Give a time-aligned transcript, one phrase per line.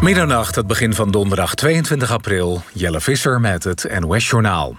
[0.00, 2.62] Middernacht, het begin van donderdag 22 april.
[2.72, 4.76] Jelle Visser met het NOS-journaal.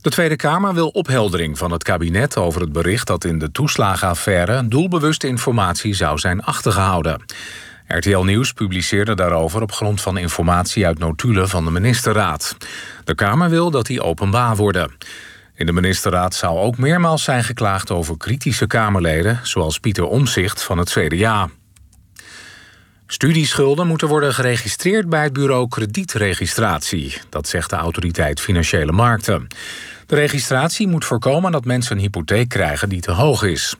[0.00, 4.68] De Tweede Kamer wil opheldering van het kabinet over het bericht dat in de toeslagenaffaire
[4.68, 7.24] doelbewuste informatie zou zijn achtergehouden.
[7.86, 12.56] RTL Nieuws publiceerde daarover op grond van informatie uit notulen van de ministerraad.
[13.04, 14.92] De Kamer wil dat die openbaar worden.
[15.54, 20.78] In de ministerraad zou ook meermaals zijn geklaagd over kritische Kamerleden, zoals Pieter Omzicht van
[20.78, 21.48] het CDA.
[23.06, 27.18] Studieschulden moeten worden geregistreerd bij het bureau kredietregistratie.
[27.28, 29.46] Dat zegt de autoriteit Financiële Markten.
[30.06, 33.74] De registratie moet voorkomen dat mensen een hypotheek krijgen die te hoog is.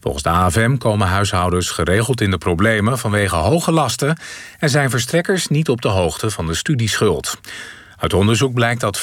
[0.00, 4.18] Volgens de AFM komen huishoudens geregeld in de problemen vanwege hoge lasten
[4.58, 7.40] en zijn verstrekkers niet op de hoogte van de studieschuld.
[7.96, 9.02] Uit onderzoek blijkt dat 15%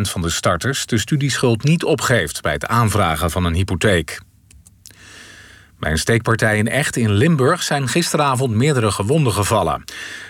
[0.00, 4.20] van de starters de studieschuld niet opgeeft bij het aanvragen van een hypotheek.
[5.82, 9.84] Bij een steekpartij in Echt in Limburg zijn gisteravond meerdere gewonden gevallen.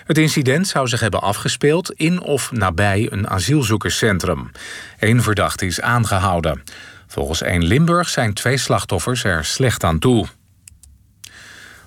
[0.05, 4.51] Het incident zou zich hebben afgespeeld in of nabij een asielzoekerscentrum.
[4.99, 6.63] Eén verdachte is aangehouden.
[7.07, 10.27] Volgens 1 Limburg zijn twee slachtoffers er slecht aan toe.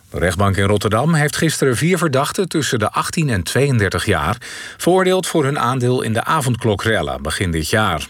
[0.10, 4.38] De rechtbank in Rotterdam heeft gisteren vier verdachten tussen de 18 en 32 jaar
[4.78, 8.08] veroordeeld voor hun aandeel in de avondklokrellen begin dit jaar.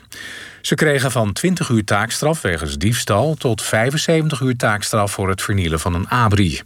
[0.66, 5.80] Ze kregen van 20 uur taakstraf wegens diefstal tot 75 uur taakstraf voor het vernielen
[5.80, 6.62] van een abri.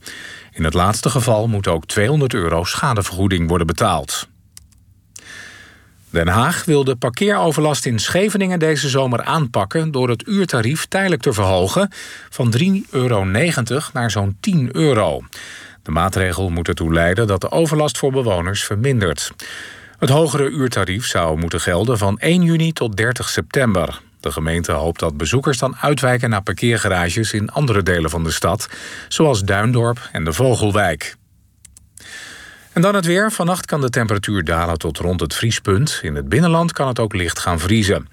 [0.52, 4.28] In het laatste geval moet ook 200 euro schadevergoeding worden betaald.
[6.10, 11.34] Den Haag wil de parkeeroverlast in Scheveningen deze zomer aanpakken door het uurtarief tijdelijk te
[11.34, 11.90] verhogen
[12.30, 13.26] van 3,90 euro
[13.94, 15.22] naar zo'n 10 euro.
[15.84, 19.32] De maatregel moet ertoe leiden dat de overlast voor bewoners vermindert.
[20.00, 24.02] Het hogere uurtarief zou moeten gelden van 1 juni tot 30 september.
[24.20, 28.70] De gemeente hoopt dat bezoekers dan uitwijken naar parkeergarages in andere delen van de stad,
[29.08, 31.16] zoals Duindorp en de Vogelwijk.
[32.80, 33.32] En dan het weer.
[33.32, 36.00] Vannacht kan de temperatuur dalen tot rond het vriespunt.
[36.02, 38.10] In het binnenland kan het ook licht gaan vriezen.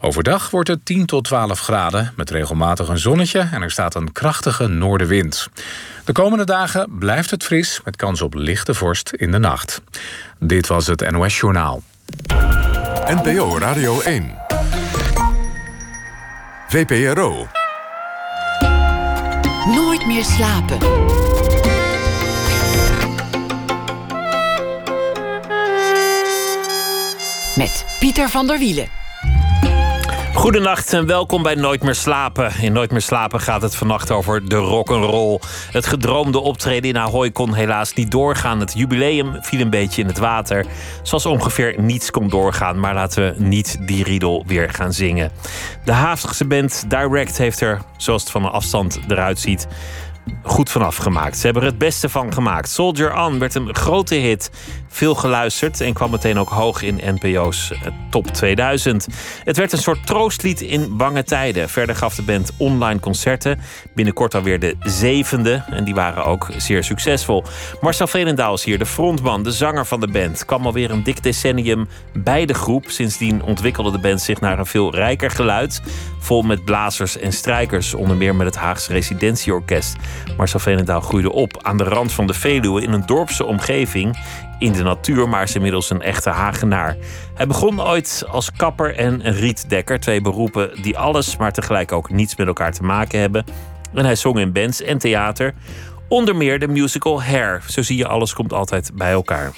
[0.00, 4.12] Overdag wordt het 10 tot 12 graden met regelmatig een zonnetje en er staat een
[4.12, 5.48] krachtige noordenwind.
[6.04, 9.82] De komende dagen blijft het fris met kans op lichte vorst in de nacht.
[10.38, 11.82] Dit was het NOS Journaal.
[13.06, 14.34] NPO Radio 1.
[16.68, 17.46] VPRO.
[19.66, 20.78] Nooit meer slapen.
[27.60, 28.88] Met Pieter van der Wielen.
[30.34, 32.52] Goedenacht en welkom bij Nooit meer slapen.
[32.60, 35.40] In Nooit meer slapen gaat het vannacht over de rock'n'roll.
[35.70, 38.60] Het gedroomde optreden in Ahoy kon helaas niet doorgaan.
[38.60, 40.66] Het jubileum viel een beetje in het water.
[41.02, 42.80] Zoals ongeveer niets kon doorgaan.
[42.80, 45.30] Maar laten we niet die riedel weer gaan zingen.
[45.84, 49.66] De Haafse band Direct heeft er, zoals het van een afstand eruit ziet
[50.42, 51.38] goed vanaf gemaakt.
[51.38, 52.68] Ze hebben er het beste van gemaakt.
[52.68, 54.50] Soldier On werd een grote hit.
[54.92, 57.78] Veel geluisterd en kwam meteen ook hoog in NPO's eh,
[58.10, 59.06] top 2000.
[59.44, 61.68] Het werd een soort troostlied in bange tijden.
[61.68, 63.60] Verder gaf de band online concerten.
[63.94, 65.64] Binnenkort alweer de zevende.
[65.70, 67.44] En die waren ook zeer succesvol.
[67.80, 70.44] Marcel Veenendaal is hier, de frontman, de zanger van de band.
[70.44, 72.84] Kwam alweer een dik decennium bij de groep.
[72.90, 75.82] Sindsdien ontwikkelde de band zich naar een veel rijker geluid.
[76.18, 77.94] Vol met blazers en strijkers.
[77.94, 79.96] Onder meer met het Haagse Residentieorkest.
[80.36, 84.16] Marcel Veenendaal groeide op aan de rand van de Veluwe in een dorpse omgeving
[84.60, 86.96] in de natuur, maar is inmiddels een echte Hagenaar.
[87.34, 92.36] Hij begon ooit als kapper en rietdekker, twee beroepen die alles, maar tegelijk ook niets
[92.36, 93.44] met elkaar te maken hebben.
[93.94, 95.54] En hij zong in bands en theater,
[96.08, 97.62] onder meer de musical Hair.
[97.68, 99.52] Zo zie je, alles komt altijd bij elkaar.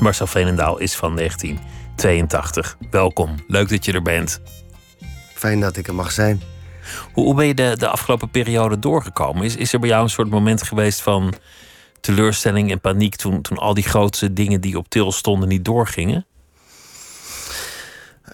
[0.00, 2.76] Marcel Veenendaal is van 1982.
[2.90, 4.40] Welkom, leuk dat je er bent.
[5.34, 6.42] Fijn dat ik er mag zijn.
[7.12, 9.44] Hoe, hoe ben je de, de afgelopen periode doorgekomen?
[9.44, 11.34] Is, is er bij jou een soort moment geweest van
[12.00, 16.26] teleurstelling en paniek toen, toen al die grootste dingen die op til stonden niet doorgingen?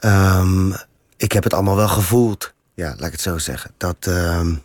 [0.00, 0.74] Um,
[1.16, 2.54] ik heb het allemaal wel gevoeld.
[2.74, 3.70] Ja, laat ik het zo zeggen.
[3.76, 4.62] Dat, um,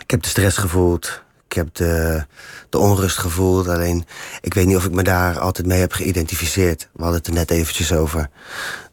[0.00, 1.22] ik heb de stress gevoeld.
[1.46, 2.24] Ik heb de,
[2.68, 3.68] de onrust gevoeld.
[3.68, 4.04] Alleen,
[4.40, 6.88] ik weet niet of ik me daar altijd mee heb geïdentificeerd.
[6.92, 8.30] We hadden het er net eventjes over.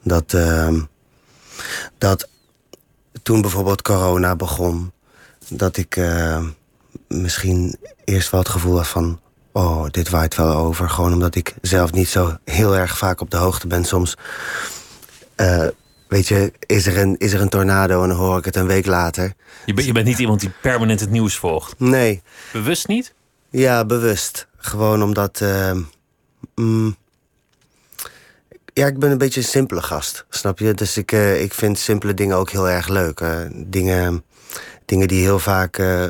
[0.04, 0.88] Dat, um,
[1.98, 2.30] dat
[3.24, 4.92] toen bijvoorbeeld corona begon...
[5.50, 5.96] dat ik
[7.08, 9.20] misschien eerst wel het gevoel had van...
[9.52, 10.90] oh, dit waait wel over.
[10.90, 13.86] Gewoon omdat ik zelf niet zo heel erg vaak op de hoogte ben.
[13.86, 14.18] Soms,
[15.38, 15.68] uh,
[16.08, 18.68] weet je, is er, een, is er een tornado en dan hoor ik het een
[18.68, 19.34] week later.
[19.66, 21.80] Je, ben, je bent niet iemand die permanent het nieuws volgt?
[21.80, 22.22] Nee.
[22.54, 23.14] Bewust niet?
[23.50, 24.48] Ja, bewust.
[24.58, 25.40] Gewoon omdat...
[25.40, 25.72] Uh,
[26.56, 26.96] mm,
[28.74, 30.74] ja, ik ben een beetje een simpele gast, snap je?
[30.74, 33.20] Dus ik, uh, ik vind simpele dingen ook heel erg leuk.
[33.20, 34.24] Uh, dingen,
[34.86, 36.06] dingen die heel vaak uh,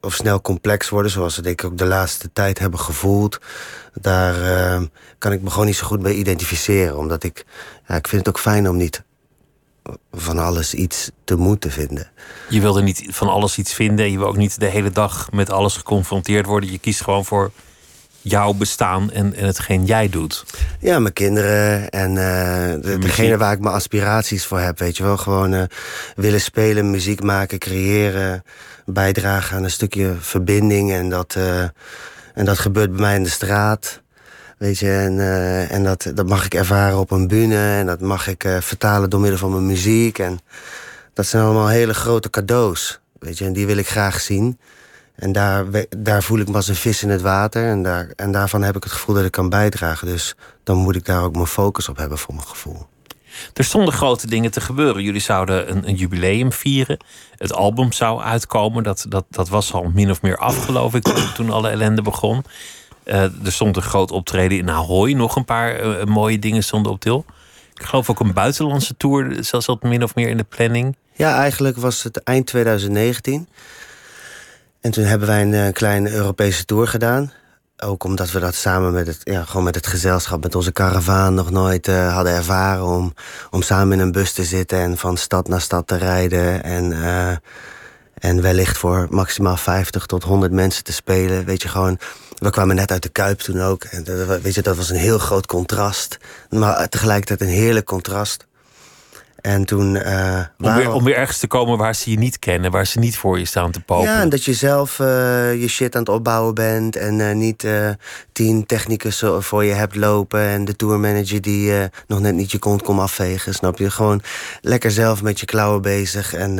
[0.00, 3.38] of snel complex worden, zoals we denk ik ook de laatste tijd hebben gevoeld.
[3.94, 4.82] Daar uh,
[5.18, 6.96] kan ik me gewoon niet zo goed bij identificeren.
[6.96, 7.44] Omdat ik,
[7.86, 9.02] ja, ik vind het ook fijn om niet
[10.12, 12.10] van alles iets te moeten vinden.
[12.48, 14.10] Je wilde niet van alles iets vinden.
[14.10, 16.70] Je wil ook niet de hele dag met alles geconfronteerd worden.
[16.70, 17.50] Je kiest gewoon voor
[18.20, 20.44] jouw bestaan en, en hetgeen jij doet.
[20.80, 24.78] Ja, mijn kinderen en uh, de, degene waar ik mijn aspiraties voor heb.
[24.78, 25.62] Weet je wel, gewoon uh,
[26.16, 28.44] willen spelen, muziek maken, creëren.
[28.84, 30.92] Bijdragen aan een stukje verbinding.
[30.92, 31.62] En dat, uh,
[32.34, 34.02] en dat gebeurt bij mij in de straat.
[34.58, 37.78] Weet je, en, uh, en dat, dat mag ik ervaren op een bühne.
[37.78, 40.18] En dat mag ik uh, vertalen door middel van mijn muziek.
[40.18, 40.38] En
[41.12, 43.00] dat zijn allemaal hele grote cadeaus.
[43.18, 44.58] Weet je, en die wil ik graag zien.
[45.14, 45.64] En daar,
[45.98, 47.68] daar voel ik me als een vis in het water.
[47.68, 50.06] En, daar, en daarvan heb ik het gevoel dat ik kan bijdragen.
[50.06, 52.86] Dus dan moet ik daar ook mijn focus op hebben voor mijn gevoel.
[53.52, 55.02] Er stonden grote dingen te gebeuren.
[55.02, 56.98] Jullie zouden een, een jubileum vieren.
[57.36, 58.82] Het album zou uitkomen.
[58.82, 61.02] Dat, dat, dat was al min of meer af, geloof ik,
[61.34, 62.44] toen alle ellende begon.
[63.04, 65.12] Uh, er stond een groot optreden in Ahoy.
[65.12, 67.24] Nog een paar uh, mooie dingen stonden op til.
[67.74, 70.96] Ik geloof ook een buitenlandse tour, zelfs wat min of meer in de planning.
[71.12, 73.48] Ja, eigenlijk was het eind 2019.
[74.80, 77.32] En toen hebben wij een, een kleine Europese tour gedaan.
[77.76, 81.34] Ook omdat we dat samen met het, ja, gewoon met het gezelschap, met onze karavaan
[81.34, 82.84] nog nooit uh, hadden ervaren.
[82.84, 83.14] Om,
[83.50, 86.62] om samen in een bus te zitten en van stad naar stad te rijden.
[86.62, 87.30] En, uh,
[88.14, 91.44] en wellicht voor maximaal 50 tot 100 mensen te spelen.
[91.44, 91.98] Weet je, gewoon
[92.38, 93.84] we kwamen net uit de Kuip toen ook.
[93.84, 94.04] En
[94.42, 96.18] weet je, dat was een heel groot contrast.
[96.50, 98.46] Maar tegelijkertijd een heerlijk contrast.
[99.44, 99.94] En toen.
[99.94, 102.98] Uh, om, weer, om weer ergens te komen waar ze je niet kennen, waar ze
[102.98, 104.04] niet voor je staan te popen.
[104.04, 105.06] Ja, en dat je zelf uh,
[105.60, 106.96] je shit aan het opbouwen bent.
[106.96, 107.66] En uh, niet
[108.32, 110.40] tien technicus voor je hebt lopen.
[110.40, 111.72] En de tourmanager die
[112.06, 113.54] nog net niet je kont komt afvegen.
[113.54, 113.90] Snap je?
[113.90, 114.22] Gewoon
[114.60, 116.34] lekker zelf met je klauwen bezig.
[116.34, 116.56] En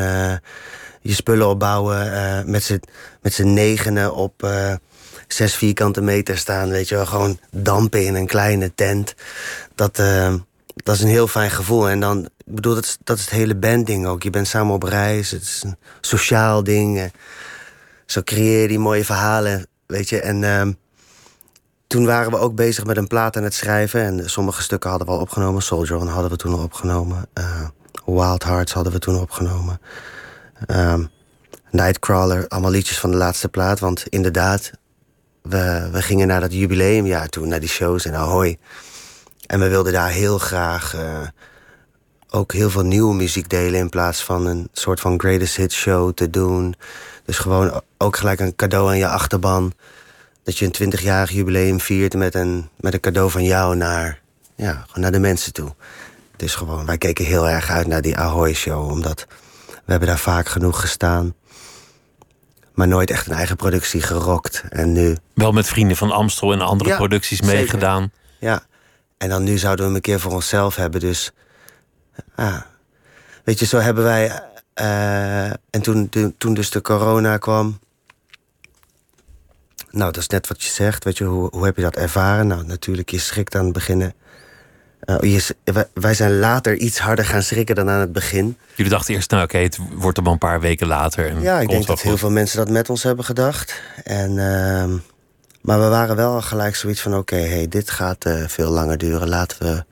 [1.01, 2.51] je spullen opbouwen.
[3.23, 4.49] met z'n negenen op
[5.29, 6.69] zes vierkante meter staan.
[6.71, 9.15] Weet je wel, gewoon dampen in een kleine tent.
[9.75, 9.97] Dat,
[10.75, 11.89] dat is een heel fijn gevoel.
[11.89, 14.23] En dan, ik bedoel, dat is, dat het hele bandding ook.
[14.23, 17.13] Je bent samen op reis, het is een sociaal ding.
[18.07, 20.21] Zo creëer je die mooie verhalen, weet je.
[20.21, 20.67] En uh,
[21.87, 24.03] toen waren we ook bezig met een plaat aan het schrijven.
[24.03, 25.63] En sommige stukken hadden we al opgenomen.
[25.63, 27.29] Soldier hadden we toen nog opgenomen.
[27.39, 27.69] Uh,
[28.05, 29.81] Wild Hearts hadden we toen opgenomen.
[30.67, 31.11] Um,
[31.71, 33.81] Nightcrawler, allemaal liedjes van de laatste plaat.
[33.81, 34.71] Want inderdaad,
[35.43, 38.59] we, we gingen naar dat jubileumjaar toe, naar die shows in Ahoy.
[39.47, 41.21] En we wilden daar heel graag uh,
[42.35, 43.81] ook heel veel nieuwe muziek delen...
[43.81, 46.75] in plaats van een soort van greatest hit show te doen.
[47.25, 49.73] Dus gewoon ook gelijk een cadeau aan je achterban.
[50.43, 54.21] Dat je een 20-jarig jubileum viert met een, met een cadeau van jou naar,
[54.57, 55.75] ja, gewoon naar de mensen toe.
[56.37, 59.27] Dus gewoon, wij keken heel erg uit naar die Ahoy-show, omdat
[59.67, 61.35] we hebben daar vaak genoeg gestaan
[62.75, 64.65] maar nooit echt een eigen productie gerokt.
[64.69, 65.17] En nu...
[65.35, 68.13] Wel met vrienden van Amstel en andere ja, producties meegedaan.
[68.39, 68.63] Ja,
[69.19, 71.01] en dan nu zouden we hem een keer voor onszelf hebben.
[71.01, 71.33] Dus,
[72.35, 72.61] ah.
[73.45, 74.43] weet je, zo hebben wij...
[74.81, 77.79] Uh, en toen, toen dus de corona kwam...
[79.91, 81.05] Nou, dat is net wat je zegt.
[81.05, 82.47] Weet je, hoe, hoe heb je dat ervaren?
[82.47, 84.15] Nou, natuurlijk, je schrikt aan het beginnen
[85.07, 85.51] uh,
[85.95, 88.57] wij zijn later iets harder gaan schrikken dan aan het begin.
[88.75, 91.29] Jullie dachten eerst, nou oké, het wordt maar een paar weken later.
[91.29, 93.81] En ja, ik denk dat heel veel mensen dat met ons hebben gedacht.
[94.05, 94.85] En, uh,
[95.61, 98.99] maar we waren wel gelijk zoiets van: oké, okay, hey, dit gaat uh, veel langer
[98.99, 99.29] duren.
[99.29, 99.85] Laten we,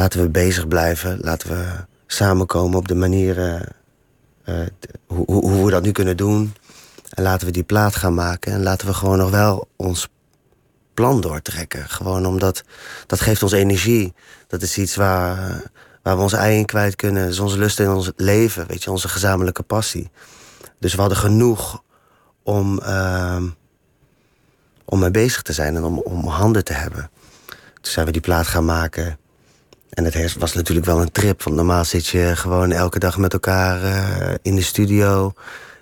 [0.00, 1.18] laten we bezig blijven.
[1.20, 1.64] Laten we
[2.06, 3.38] samenkomen op de manier
[4.48, 4.66] uh,
[5.06, 6.54] hoe, hoe we dat nu kunnen doen.
[7.10, 8.52] En laten we die plaat gaan maken.
[8.52, 10.08] En laten we gewoon nog wel ons
[10.94, 11.88] plan doortrekken.
[11.88, 12.62] Gewoon omdat
[13.06, 14.14] dat geeft ons energie.
[14.46, 15.62] Dat is iets waar,
[16.02, 17.22] waar we onze ei kwijt kunnen.
[17.22, 20.10] Dat is onze lust in ons leven, weet je, onze gezamenlijke passie.
[20.78, 21.82] Dus we hadden genoeg
[22.42, 23.42] om, uh,
[24.84, 27.10] om mee bezig te zijn en om, om handen te hebben.
[27.80, 29.18] Toen zijn we die plaat gaan maken.
[29.90, 31.42] En het was natuurlijk wel een trip.
[31.42, 35.32] Want normaal zit je gewoon elke dag met elkaar uh, in de studio.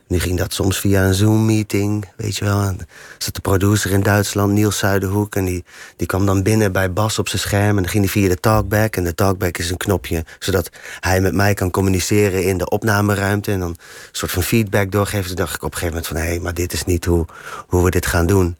[0.06, 2.60] Nu ging dat soms via een Zoom-meeting, weet je wel.
[2.60, 2.78] En
[3.18, 5.34] zat de producer in Duitsland, Niels Zuiderhoek...
[5.34, 5.64] en die,
[5.96, 7.76] die kwam dan binnen bij Bas op zijn scherm...
[7.76, 8.96] en dan ging hij via de talkback.
[8.96, 12.44] En de talkback is een knopje, zodat hij met mij kan communiceren...
[12.44, 13.76] in de opnameruimte en dan een
[14.12, 15.26] soort van feedback doorgeven.
[15.26, 16.16] Toen dacht ik op een gegeven moment van...
[16.16, 17.26] hé, hey, maar dit is niet hoe,
[17.66, 18.56] hoe we dit gaan doen.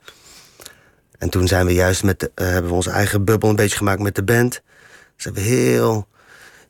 [1.18, 3.76] En toen zijn we juist met de, uh, hebben we onze eigen bubbel een beetje
[3.76, 4.60] gemaakt met de band.
[5.18, 6.06] Dus hebben heel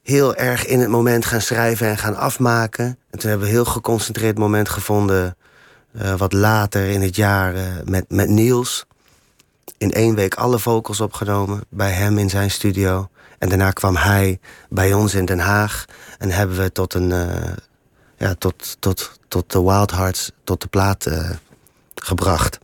[0.08, 2.84] heel erg in het moment gaan schrijven en gaan afmaken.
[2.84, 5.36] En toen hebben we een heel geconcentreerd moment gevonden...
[5.92, 8.84] Uh, wat later in het jaar uh, met, met Niels.
[9.78, 13.08] In één week alle vocals opgenomen bij hem in zijn studio.
[13.38, 14.38] En daarna kwam hij
[14.68, 15.84] bij ons in Den Haag.
[16.18, 17.52] En hebben we tot een, uh,
[18.16, 21.06] ja, tot, tot, tot de Wild Hearts, tot de plaat
[21.94, 22.58] gebracht.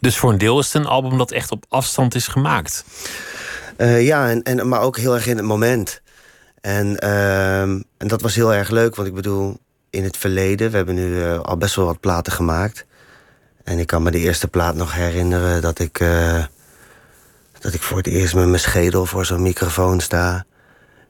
[0.00, 2.84] Dus voor een deel is het een album dat echt op afstand is gemaakt.
[3.76, 6.00] Uh, ja, en, en, maar ook heel erg in het moment.
[6.60, 9.58] En, uh, en dat was heel erg leuk, want ik bedoel,
[9.90, 12.86] in het verleden, we hebben nu uh, al best wel wat platen gemaakt.
[13.64, 15.98] En ik kan me de eerste plaat nog herinneren dat ik,
[17.58, 20.44] dat ik voor het eerst met mijn schedel voor zo'n microfoon sta.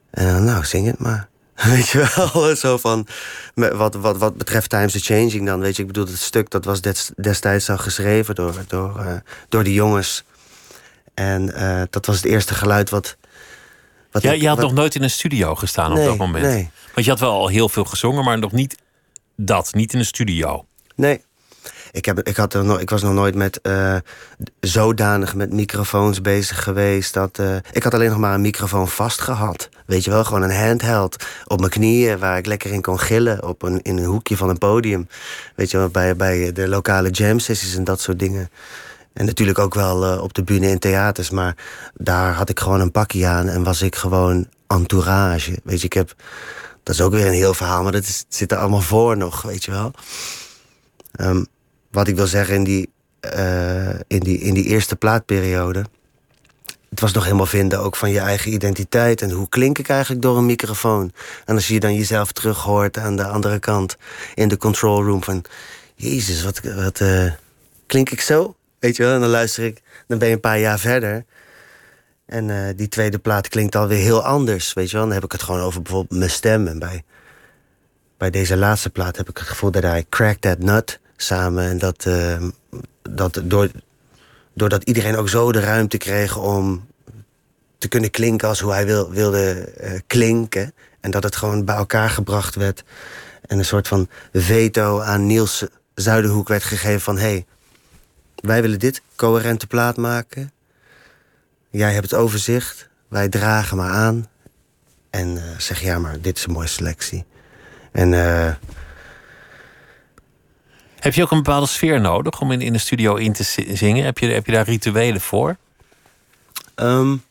[0.09, 1.27] En dan, nou, zing het maar.
[1.73, 3.07] Weet je wel, zo van,
[3.55, 6.65] wat, wat, wat betreft Times the Changing dan, weet je, ik bedoel, het stuk dat
[6.65, 6.81] was
[7.15, 10.23] destijds al geschreven door, door, door de jongens.
[11.13, 13.17] En uh, dat was het eerste geluid wat...
[14.11, 14.65] wat ja, ik, je had wat...
[14.65, 16.45] nog nooit in een studio gestaan nee, op dat moment.
[16.45, 16.69] Nee.
[16.93, 18.77] Want je had wel al heel veel gezongen, maar nog niet
[19.35, 20.65] dat, niet in een studio.
[20.95, 21.21] Nee,
[21.91, 23.95] ik, heb, ik, had er nog, ik was nog nooit met uh,
[24.59, 27.13] zodanig met microfoons bezig geweest.
[27.13, 29.69] Dat, uh, ik had alleen nog maar een microfoon vast gehad.
[29.85, 33.47] Weet je wel, gewoon een handheld op mijn knieën waar ik lekker in kon gillen.
[33.47, 35.07] Op een, in een hoekje van een podium.
[35.55, 38.49] Weet je wel, bij, bij de lokale jam sessies en dat soort dingen.
[39.13, 41.29] En natuurlijk ook wel uh, op de bühne in theaters.
[41.29, 41.55] Maar
[41.93, 45.59] daar had ik gewoon een pakje aan en was ik gewoon entourage.
[45.63, 46.15] Weet je, ik heb.
[46.83, 49.63] Dat is ook weer een heel verhaal, maar dat zit er allemaal voor nog, weet
[49.63, 49.91] je wel.
[51.19, 51.45] Um,
[51.91, 52.89] wat ik wil zeggen in die,
[53.35, 55.85] uh, in die, in die eerste plaatperiode.
[56.89, 59.21] Het was nog helemaal vinden ook van je eigen identiteit.
[59.21, 61.11] En hoe klink ik eigenlijk door een microfoon?
[61.45, 63.97] En als je dan jezelf terug hoort aan de andere kant
[64.33, 65.45] in de control room van...
[65.95, 67.31] Jezus, wat, wat uh,
[67.87, 68.55] klink ik zo?
[68.83, 69.13] Weet je wel?
[69.13, 71.25] En dan luister ik, dan ben je een paar jaar verder.
[72.25, 75.05] En uh, die tweede plaat klinkt alweer heel anders, weet je wel?
[75.05, 76.67] Dan heb ik het gewoon over bijvoorbeeld mijn stem.
[76.67, 77.03] En bij,
[78.17, 81.63] bij deze laatste plaat heb ik het gevoel dat hij cracked that nut samen.
[81.63, 82.47] En dat, uh,
[83.01, 83.71] dat door,
[84.53, 86.87] doordat iedereen ook zo de ruimte kreeg om
[87.77, 90.73] te kunnen klinken als hoe hij wil, wilde uh, klinken.
[90.99, 92.83] En dat het gewoon bij elkaar gebracht werd.
[93.41, 97.17] En een soort van veto aan Niels Zuiderhoek werd gegeven van...
[97.17, 97.45] hé, hey,
[98.43, 100.51] wij willen dit coherente plaat maken.
[101.69, 102.89] Jij hebt het overzicht.
[103.07, 104.27] Wij dragen maar aan.
[105.09, 107.25] En uh, zeg ja, maar dit is een mooie selectie.
[107.91, 108.51] En uh,
[110.99, 114.05] heb je ook een bepaalde sfeer nodig om in, in de studio in te zingen?
[114.05, 115.57] Heb je, heb je daar rituelen voor?
[116.75, 117.23] Um,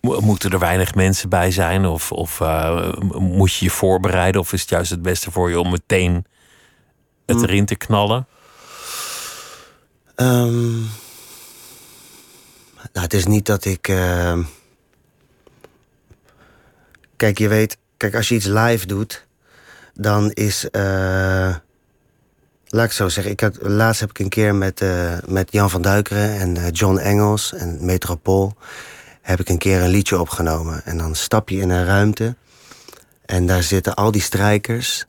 [0.00, 1.86] Moeten er weinig mensen bij zijn?
[1.86, 4.40] Of, of uh, moet je je voorbereiden?
[4.40, 6.26] Of is het juist het beste voor je om meteen
[7.26, 7.42] het mm.
[7.42, 8.26] erin te knallen?
[10.16, 10.80] Um,
[12.92, 13.88] nou, het is niet dat ik.
[13.88, 14.38] Uh,
[17.16, 19.26] kijk, je weet, kijk, als je iets live doet,
[19.94, 20.66] dan is.
[20.72, 21.54] Uh,
[22.74, 23.32] Laat ik zo zeggen.
[23.32, 26.64] Ik had, laatst heb ik een keer met, uh, met Jan van Duikeren en uh,
[26.70, 28.56] John Engels en Metropool...
[29.22, 30.84] heb ik een keer een liedje opgenomen.
[30.84, 32.36] En dan stap je in een ruimte
[33.26, 35.06] en daar zitten al die strijkers.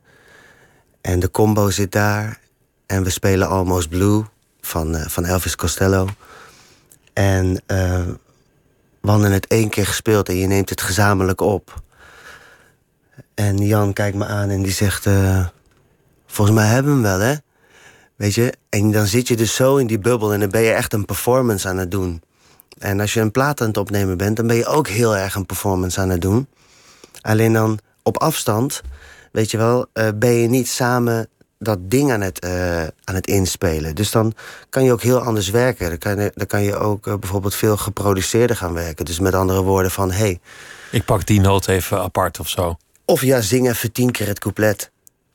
[1.01, 2.39] En de combo zit daar.
[2.85, 4.25] En we spelen Almost Blue
[4.65, 6.07] van, uh, van Elvis Costello.
[7.13, 7.62] En
[9.01, 11.84] we hadden het één keer gespeeld en je neemt het gezamenlijk op.
[13.34, 15.07] En Jan kijkt me aan en die zegt...
[16.27, 17.36] Volgens mij hebben we hem wel, hè?
[18.15, 20.72] Weet je, en dan zit je dus zo in die bubbel en dan ben je
[20.72, 22.22] echt een performance aan het doen.
[22.77, 25.36] En als je een plaat aan het opnemen bent, dan ben je ook heel erg
[25.36, 26.48] een performance aan het doen.
[27.22, 28.81] Alleen dan op afstand,
[29.31, 33.95] weet je wel, ben je niet samen dat ding aan het, uh, aan het inspelen.
[33.95, 34.33] Dus dan
[34.69, 35.89] kan je ook heel anders werken.
[35.89, 39.05] Dan kan je, dan kan je ook uh, bijvoorbeeld veel geproduceerder gaan werken.
[39.05, 40.17] Dus met andere woorden van, hé...
[40.17, 40.39] Hey,
[40.91, 42.77] ik pak die noot even apart of zo.
[43.05, 44.91] Of ja, zing even tien keer het couplet.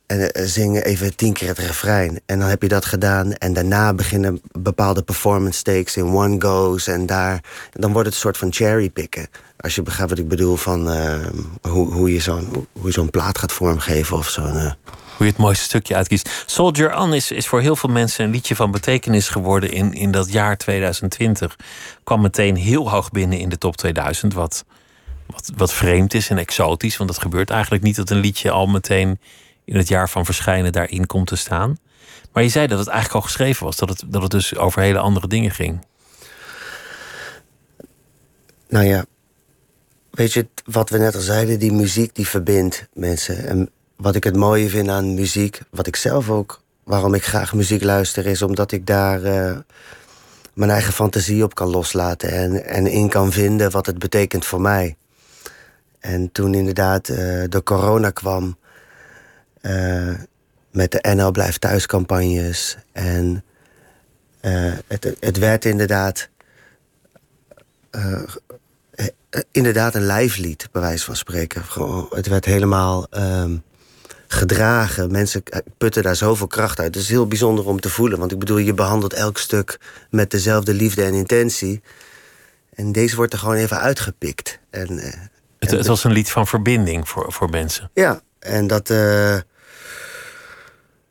[0.07, 2.21] En uh, zingen even tien keer het refrein.
[2.27, 3.33] En dan heb je dat gedaan.
[3.33, 6.87] En daarna beginnen bepaalde performance takes in one goes.
[6.87, 9.29] En daar, dan wordt het een soort van cherrypicken.
[9.57, 11.27] Als je begrijpt wat ik bedoel van uh,
[11.63, 14.43] hoe, hoe je zo'n zo plaat gaat vormgeven of zo.
[14.43, 14.73] Uh.
[15.21, 16.45] Hoe je het mooiste stukje uitkiest.
[16.47, 20.11] Soldier On is, is voor heel veel mensen een liedje van betekenis geworden in, in
[20.11, 21.57] dat jaar 2020.
[22.05, 24.35] Kwam meteen heel hoog binnen in de top 2000.
[24.35, 24.65] Wat,
[25.27, 26.97] wat, wat vreemd is en exotisch.
[26.97, 29.21] Want dat gebeurt eigenlijk niet dat een liedje al meteen
[29.65, 31.77] in het jaar van verschijnen daarin komt te staan.
[32.33, 34.83] Maar je zei dat het eigenlijk al geschreven was, dat het, dat het dus over
[34.83, 35.85] hele andere dingen ging.
[38.69, 39.05] Nou ja,
[40.11, 43.47] weet je, wat we net al zeiden, die muziek die verbindt mensen.
[43.49, 47.55] En wat ik het mooie vind aan muziek, wat ik zelf ook, waarom ik graag
[47.55, 49.59] muziek luister, is omdat ik daar uh,
[50.55, 54.61] mijn eigen fantasie op kan loslaten en, en in kan vinden wat het betekent voor
[54.61, 54.97] mij.
[55.99, 57.17] En toen inderdaad uh,
[57.49, 58.59] de corona kwam,
[59.63, 60.15] uh,
[60.71, 62.77] met de NL Blijft Thuis campagnes.
[62.93, 63.45] En
[64.87, 66.29] het, het werd inderdaad...
[69.51, 71.63] Inderdaad een lijflied, bij wijze van spreken.
[72.11, 73.63] Het werd helemaal um,
[74.33, 75.11] gedragen.
[75.11, 75.43] Mensen
[75.79, 76.95] putten daar zoveel kracht uit.
[76.95, 78.19] Het is heel bijzonder om te voelen.
[78.19, 79.79] Want ik bedoel, je behandelt elk stuk
[80.11, 81.83] met dezelfde liefde en intentie.
[82.75, 84.59] En deze wordt er gewoon even uitgepikt.
[84.71, 85.05] En, uh,
[85.59, 87.91] het, het, was een lied van verbinding voor, voor mensen.
[87.95, 88.91] Ja, en dat.
[88.91, 89.37] Uh,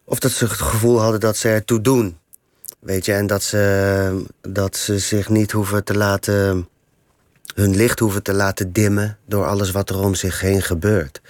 [0.04, 2.18] of dat ze het gevoel hadden dat ze ertoe doen.
[2.80, 6.68] Weet je, en dat ze, dat ze zich niet hoeven te laten.
[7.56, 9.18] hun licht hoeven te laten dimmen.
[9.26, 11.22] door alles wat er om zich heen gebeurt.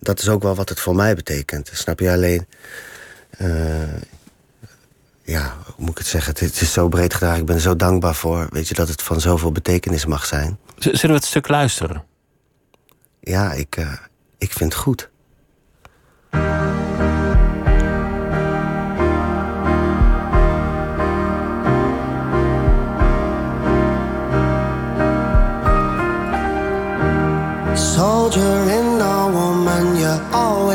[0.00, 1.70] Dat is ook wel wat het voor mij betekent.
[1.72, 2.46] Snap je alleen.
[3.38, 3.82] Uh,
[5.22, 6.34] ja, hoe moet ik het zeggen?
[6.38, 7.36] Het is zo breed gedaan.
[7.36, 8.46] Ik ben er zo dankbaar voor.
[8.50, 10.58] Weet je, dat het van zoveel betekenis mag zijn.
[10.78, 12.04] Zullen we het stuk luisteren?
[13.20, 13.92] Ja, ik, uh,
[14.38, 15.10] ik vind het goed.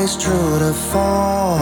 [0.06, 1.62] Always true to form.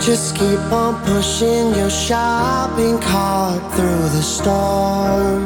[0.00, 5.42] Just keep on pushing your shopping cart through the storm.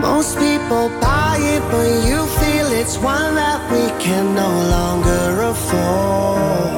[0.00, 6.70] Most people buy it, but you feel it's one that we can no longer afford.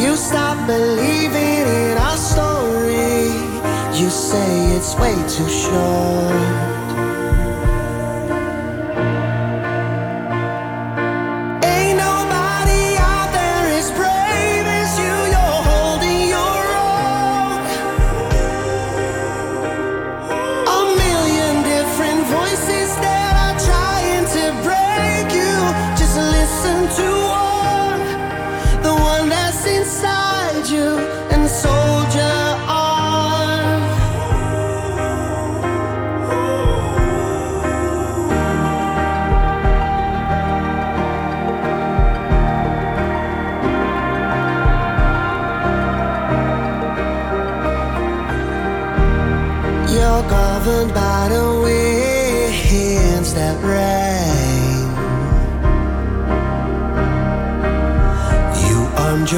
[0.00, 1.27] You stop believing
[4.28, 6.77] say it's way too short.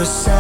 [0.01, 0.40] Cause I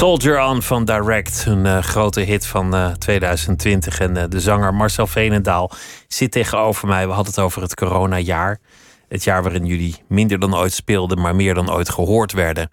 [0.00, 4.00] Soldier On van Direct, een eh, grote hit van eh, 2020.
[4.00, 5.70] En eh, de zanger Marcel Veenendaal
[6.08, 7.06] zit tegenover mij.
[7.06, 8.58] We hadden het over het coronajaar.
[9.08, 12.70] Het jaar waarin jullie minder dan ooit speelden, maar meer dan ooit gehoord werden.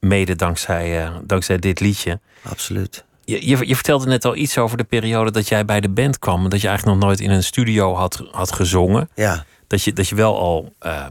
[0.00, 2.20] Mede dankzij, eh, dankzij dit liedje.
[2.42, 3.04] Absoluut.
[3.24, 6.18] Je, je, je vertelde net al iets over de periode dat jij bij de band
[6.18, 6.44] kwam.
[6.44, 9.08] en Dat je eigenlijk nog nooit in een studio had, had gezongen.
[9.14, 9.44] Ja.
[9.66, 11.06] Dat je, dat je wel al eh,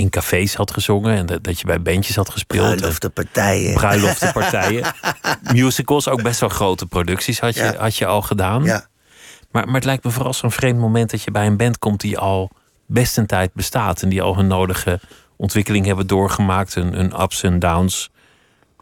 [0.00, 1.16] in cafés had gezongen.
[1.16, 2.66] En dat, dat je bij bandjes had gespeeld.
[2.76, 3.74] Bruiloften, partijen.
[3.74, 4.94] bruiloftenpartijen.
[5.52, 7.76] Musicals, ook best wel grote producties had je, Ja.
[7.76, 8.64] had je al gedaan.
[8.64, 8.86] Ja.
[9.50, 12.00] Maar, maar het lijkt me vooral zo'n vreemd moment dat je bij een band komt
[12.00, 12.50] die al
[12.86, 14.02] best een tijd bestaat.
[14.02, 15.00] En die al hun nodige
[15.36, 16.74] ontwikkeling hebben doorgemaakt.
[16.74, 18.10] Hun, hun ups en downs.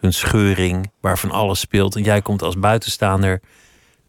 [0.01, 1.97] Hun scheuring, waarvan alles speelt.
[1.97, 3.41] En jij komt als buitenstaander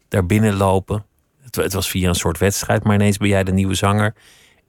[0.08, 1.04] daar binnenlopen.
[1.42, 4.14] Het, het was via een soort wedstrijd, maar ineens ben jij de nieuwe zanger.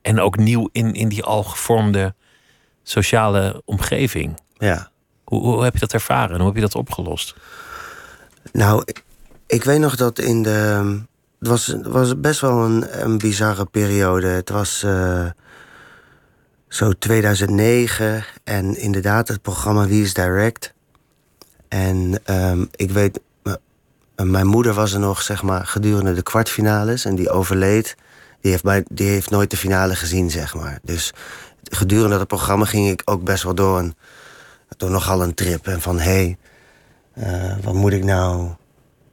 [0.02, 2.16] En ook nieuw in, in die al gevormde
[2.84, 4.40] sociale omgeving.
[4.58, 4.90] Ja.
[5.24, 7.36] Hoe, hoe heb je dat ervaren en hoe heb je dat opgelost?
[8.52, 9.04] Nou, ik,
[9.48, 11.00] ik weet nog dat in de.
[11.40, 14.28] Het was, was best wel een, een bizarre periode.
[14.28, 15.26] Het was uh,
[16.68, 20.74] zo 2009 en inderdaad het programma Wie is Direct.
[21.68, 23.20] En um, ik weet,
[24.16, 27.96] mijn moeder was er nog, zeg maar, gedurende de kwartfinales en die overleed.
[28.42, 30.80] Die heeft, bij, die heeft nooit de finale gezien, zeg maar.
[30.84, 31.14] Dus
[31.64, 33.96] gedurende dat programma ging ik ook best wel door, een,
[34.78, 35.68] door nogal een trip.
[35.68, 36.38] En van, hé, hey,
[37.18, 38.50] uh, wat moet ik nou?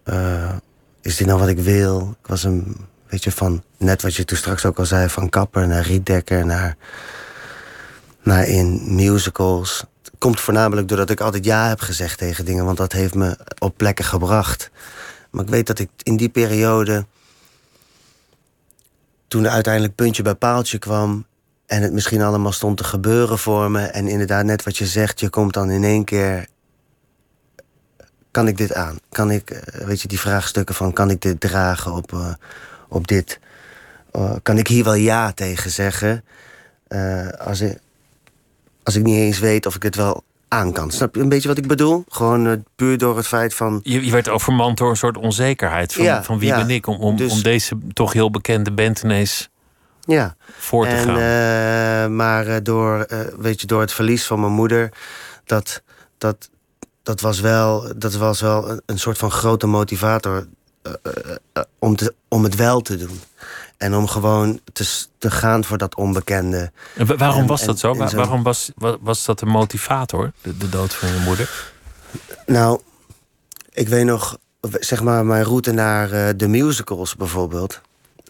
[0.05, 0.57] Uh,
[1.01, 2.17] is dit nou wat ik wil?
[2.23, 2.77] Ik was een
[3.09, 6.77] beetje van, net wat je toen straks ook al zei, van kapper naar rietdekker naar,
[8.23, 9.85] naar in musicals.
[10.03, 13.39] Het komt voornamelijk doordat ik altijd ja heb gezegd tegen dingen, want dat heeft me
[13.59, 14.71] op plekken gebracht.
[15.31, 17.07] Maar ik weet dat ik in die periode,
[19.29, 21.27] toen er uiteindelijk puntje bij paaltje kwam
[21.69, 25.21] en het misschien allemaal stond te gebeuren voor me, en inderdaad, net wat je zegt,
[25.21, 26.47] je komt dan in één keer
[28.31, 28.99] kan ik dit aan?
[29.09, 32.33] Kan ik, eh, weet je, die vraagstukken van kan ik dit dragen op, uh,
[32.89, 33.41] op dit?
[34.17, 36.25] Uh, kan ik hier wel ja tegen zeggen?
[36.89, 37.79] Uh, als, ik,
[38.83, 40.91] als ik niet eens weet of ik het wel aan kan.
[40.91, 42.05] Snap je een beetje wat ik bedoel?
[42.09, 43.81] Gewoon puur door het feit van.
[43.83, 45.93] Je, je, werd overmand door een soort onzekerheid.
[45.93, 46.57] Van, ja, van wie ja.
[46.57, 49.49] ben ik om, om, dus, om, deze toch heel bekende band ineens
[50.15, 50.37] ja.
[50.59, 52.17] voor te en, gaan.
[52.17, 53.07] maar door,
[53.39, 54.93] weet je, door het verlies van mijn moeder,
[55.45, 55.83] dat.
[56.19, 56.51] dat
[57.03, 60.47] dat was wel, dat was wel een, soort van grote motivator
[61.79, 63.21] om, te, om het wel te doen.
[63.77, 66.73] En om gewoon te, te gaan voor dat onbekende.
[66.95, 67.95] En waarom en, was dat zo?
[67.95, 68.17] zo?
[68.17, 71.71] Waarom was, was dat een motivator, de, de dood van je moeder?
[72.47, 72.81] Nou,
[73.73, 74.39] ik weet nog,
[74.73, 77.81] zeg maar, mijn route naar de musicals bijvoorbeeld.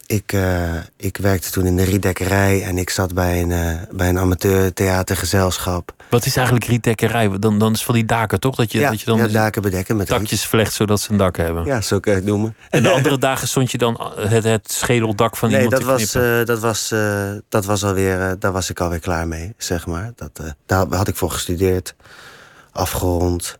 [0.09, 4.09] Ik, uh, ik werkte toen in de rietdekkerij en ik zat bij een, uh, bij
[4.09, 5.93] een amateur theatergezelschap.
[6.09, 7.39] Wat is eigenlijk rietdekkerij?
[7.39, 8.55] Dan, dan is van die daken, toch?
[8.55, 11.17] Dat je, ja, dat je dan ja, daken bedekken met takjes vlecht zodat ze een
[11.17, 11.65] dak hebben.
[11.65, 12.55] Ja, zo kan je het noemen.
[12.69, 16.15] En de andere dagen stond je dan het, het schedeldak van nee, iemand dat was,
[16.15, 16.93] uh, dat was,
[17.49, 20.11] dat was alweer, daar was ik alweer klaar mee, zeg maar.
[20.15, 21.95] Dat, daar had ik voor gestudeerd,
[22.71, 23.57] afgerond.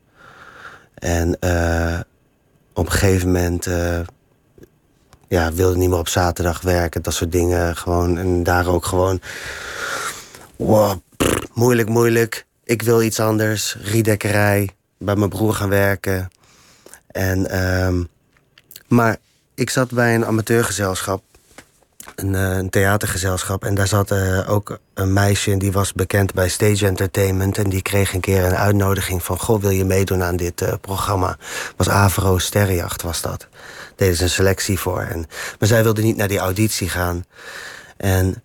[0.94, 1.34] En
[2.74, 3.68] op een gegeven moment
[5.30, 7.76] ja, wilde niet meer op zaterdag werken, dat soort dingen.
[7.76, 9.22] Gewoon, en daar ook gewoon.
[10.56, 11.00] Wow,
[11.54, 12.46] moeilijk, moeilijk.
[12.64, 13.78] Ik wil iets anders.
[13.82, 14.70] Riedekkerij.
[14.98, 16.30] Bij mijn broer gaan werken.
[17.08, 18.08] En, um,
[18.88, 19.18] maar
[19.56, 21.24] ik zat bij een amateurgezelschap.
[22.20, 23.66] Een, uh, een theatergezelschap.
[23.66, 27.58] En daar zat uh, ook een meisje en die was bekend bij Stage Entertainment.
[27.58, 29.40] En die kreeg een keer een uitnodiging van...
[29.40, 31.38] Goh, wil je meedoen aan dit uh, programma?
[31.76, 33.48] was Avro Sterrenjacht, was dat
[34.00, 35.02] deden ze een selectie voor.
[35.02, 35.26] En,
[35.60, 37.26] maar zij wilde niet naar die auditie gaan.
[37.98, 38.44] En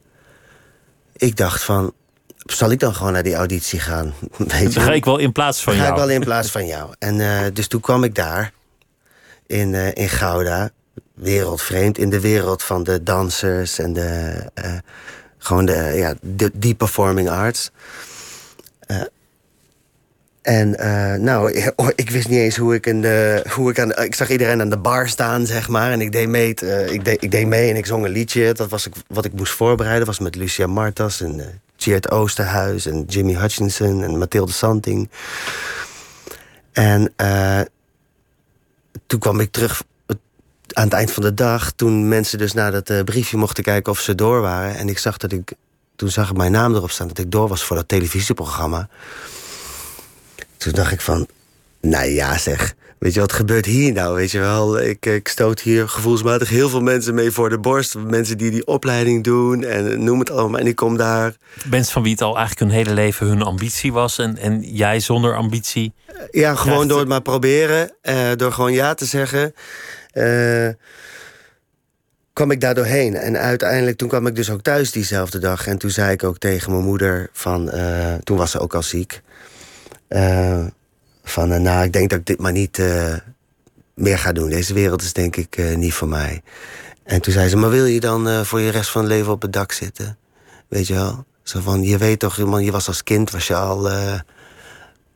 [1.17, 1.93] ik dacht van,
[2.37, 4.15] zal ik dan gewoon naar die auditie gaan?
[4.39, 4.81] Weet je?
[4.81, 5.87] ga ik wel in plaats van jou.
[5.87, 6.95] Ga ik wel in plaats van jou.
[6.99, 8.53] En uh, dus toen kwam ik daar,
[9.47, 10.71] in, in Gouda,
[11.15, 14.73] wereldvreemd, in de wereld van de dansers en de, uh,
[15.39, 17.71] gewoon de, ja, de, die performing arts.
[20.43, 24.15] En uh, nou, oh, ik wist niet eens hoe ik, de, hoe ik aan Ik
[24.15, 25.91] zag iedereen aan de bar staan, zeg maar.
[25.91, 26.49] En ik deed mee,
[26.91, 28.53] ik deed, ik deed mee en ik zong een liedje.
[28.53, 30.07] Dat was ik, wat ik moest voorbereiden.
[30.07, 32.87] was met Lucia Martas en Geert Oosterhuis...
[32.87, 35.11] en Jimmy Hutchinson en Mathilde Santing.
[36.73, 37.15] En
[39.07, 39.83] toen kwam ik terug
[40.75, 41.73] aan het eind van de dag...
[41.73, 44.77] toen mensen dus naar dat briefje mochten kijken of ze door waren.
[44.77, 45.53] En ik zag dat ik...
[45.97, 48.89] Toen zag ik mijn naam erop staan dat ik door was voor dat televisieprogramma...
[50.57, 51.27] Toen dacht ik van,
[51.81, 54.15] nou ja zeg, weet je wat gebeurt hier nou?
[54.15, 57.95] Weet je wel, ik, ik stoot hier gevoelsmatig heel veel mensen mee voor de borst.
[57.99, 60.61] Mensen die die opleiding doen en noem het allemaal.
[60.61, 61.35] En ik kom daar...
[61.65, 64.19] Mensen van wie het al eigenlijk hun hele leven hun ambitie was...
[64.19, 65.93] en, en jij zonder ambitie...
[66.31, 67.93] Ja, gewoon door het maar proberen.
[68.03, 69.55] Uh, door gewoon ja te zeggen...
[70.15, 70.69] Uh,
[72.33, 73.17] kwam ik daar doorheen.
[73.17, 75.67] En uiteindelijk, toen kwam ik dus ook thuis diezelfde dag.
[75.67, 77.71] En toen zei ik ook tegen mijn moeder van...
[77.75, 79.23] Uh, toen was ze ook al ziek...
[80.09, 80.65] Uh,
[81.25, 82.83] van, nou, ik denk dat ik dit maar niet
[83.95, 84.49] meer ga doen.
[84.49, 86.43] Deze wereld is denk ik niet voor mij.
[87.03, 89.43] En toen zei ze, maar wil je dan voor je rest van het leven op
[89.43, 90.19] het dak zitten?
[90.69, 91.25] Weet je wel?
[91.43, 93.83] Zo van, je weet toch, man, je was als kind, was je al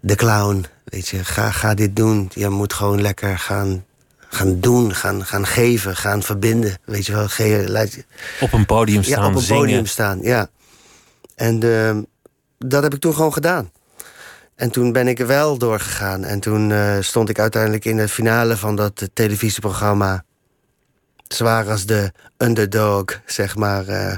[0.01, 0.65] de clown.
[0.85, 2.31] Weet je, ga, ga dit doen.
[2.35, 3.85] Je moet gewoon lekker gaan,
[4.29, 6.79] gaan doen, gaan, gaan geven, gaan verbinden.
[6.85, 7.95] Weet je wel, ge,
[8.41, 9.63] op een podium staan, Ja, op een zingen.
[9.63, 10.49] podium staan, ja.
[11.35, 11.61] En
[12.59, 13.71] dat heb ik toen gewoon gedaan.
[14.55, 16.25] En toen ben ik er wel doorgegaan.
[16.25, 20.25] En toen uh, stond ik uiteindelijk in de finale van dat televisieprogramma.
[21.29, 23.89] Zwaar als de underdog, zeg maar.
[23.89, 24.15] Uh,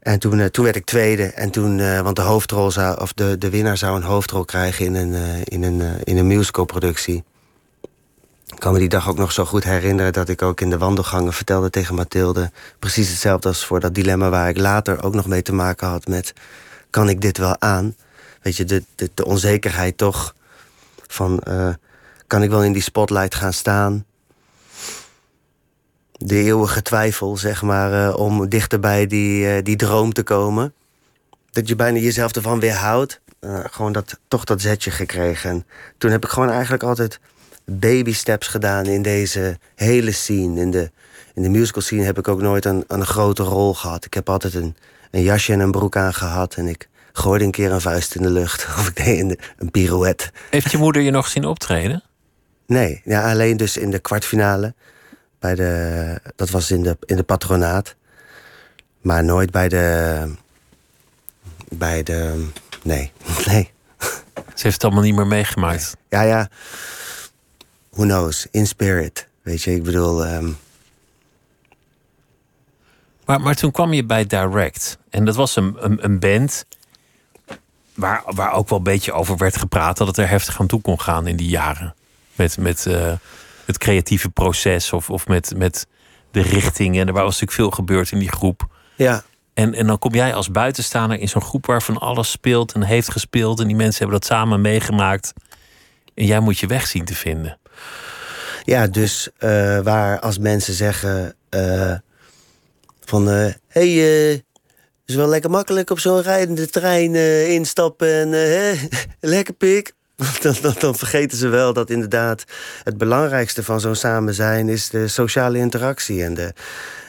[0.00, 1.24] En toen, eh, toen werd ik tweede.
[1.24, 4.84] En toen, eh, want de hoofdrol zou, of de, de winnaar zou een hoofdrol krijgen
[4.84, 7.24] in een, in een, in een musicalproductie.
[8.62, 11.32] Kan me die dag ook nog zo goed herinneren dat ik ook in de wandelgangen
[11.32, 12.50] vertelde tegen Mathilde.
[12.78, 16.06] Precies hetzelfde als voor dat dilemma waar ik later ook nog mee te maken had
[16.06, 16.32] met:
[16.90, 17.96] kan ik dit wel aan?
[18.42, 20.34] Weet je, de, de, de onzekerheid toch
[21.06, 21.42] van:
[22.26, 24.04] kan ik wel in die spotlight gaan staan?
[26.12, 30.74] de eeuwige twijfel, zeg maar, uh, om dichter bij die, uh, die droom te komen.
[31.50, 33.20] Dat je bijna jezelf ervan weerhoudt.
[33.70, 35.50] Gewoon dat, toch dat zetje gekregen.
[35.50, 35.66] En
[35.98, 37.20] toen heb ik gewoon eigenlijk altijd
[37.64, 40.60] baby steps gedaan in deze hele scene.
[40.60, 40.90] In de,
[41.34, 44.04] in de musical scene heb ik ook nooit een, een grote rol gehad.
[44.04, 44.76] Ik heb altijd een,
[45.10, 46.54] een jasje en een broek aan gehad.
[46.54, 48.66] En ik gooide een keer een vuist in de lucht.
[48.78, 50.30] Of ik deed een, een pirouette.
[50.50, 52.02] Heeft je moeder je nog zien optreden?
[52.66, 54.74] Nee, ja, alleen dus in de kwartfinale.
[55.38, 57.94] Bij de, dat was in de, in de patronaat.
[59.00, 60.34] Maar nooit bij de.
[61.68, 62.46] Bij de.
[62.82, 63.12] Nee,
[63.50, 63.70] nee.
[64.54, 65.96] Ze heeft het allemaal niet meer meegemaakt.
[66.08, 66.48] Ja, ja.
[67.96, 68.46] Who knows?
[68.50, 69.28] In spirit.
[69.42, 70.26] Weet je, ik bedoel.
[70.26, 70.58] Um...
[73.24, 74.98] Maar, maar toen kwam je bij Direct.
[75.10, 76.66] En dat was een, een, een band.
[77.94, 79.96] Waar, waar ook wel een beetje over werd gepraat.
[79.96, 81.94] Dat het er heftig aan toe kon gaan in die jaren.
[82.34, 82.58] Met.
[82.58, 83.12] met uh,
[83.64, 85.86] het creatieve proces of, of met, met
[86.30, 86.98] de richting.
[86.98, 88.66] En er was natuurlijk veel gebeurd in die groep.
[88.96, 89.22] Ja.
[89.54, 93.10] En, en dan kom jij als buitenstaander in zo'n groep waarvan alles speelt en heeft
[93.10, 93.60] gespeeld.
[93.60, 95.32] En die mensen hebben dat samen meegemaakt.
[96.14, 97.58] En jij moet je weg zien te vinden.
[98.64, 101.94] Ja, dus uh, waar als mensen zeggen uh,
[103.04, 103.26] van...
[103.68, 107.14] hé, uh, het is wel lekker makkelijk op zo'n rijdende trein
[107.48, 108.78] instappen en
[109.20, 109.94] lekker pik.
[110.42, 112.44] Dan, dan, dan, vergeten ze wel dat inderdaad
[112.84, 116.52] het belangrijkste van zo'n samen zijn is de sociale interactie en, de,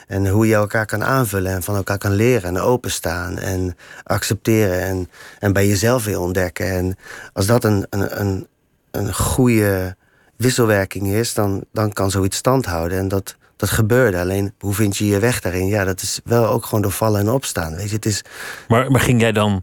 [0.06, 4.80] en hoe je elkaar kan aanvullen en van elkaar kan leren en openstaan en accepteren
[4.80, 6.66] en, en bij jezelf weer ontdekken.
[6.66, 6.96] En
[7.32, 8.46] als dat een, een, een,
[8.90, 9.96] een goede
[10.44, 12.98] wisselwerking is, dan, dan kan zoiets stand houden.
[12.98, 14.18] En dat, dat gebeurde.
[14.18, 15.66] Alleen hoe vind je je weg daarin?
[15.66, 17.76] Ja, dat is wel ook gewoon door vallen en opstaan.
[17.76, 18.24] Weet je, het is...
[18.68, 19.62] maar, maar ging jij dan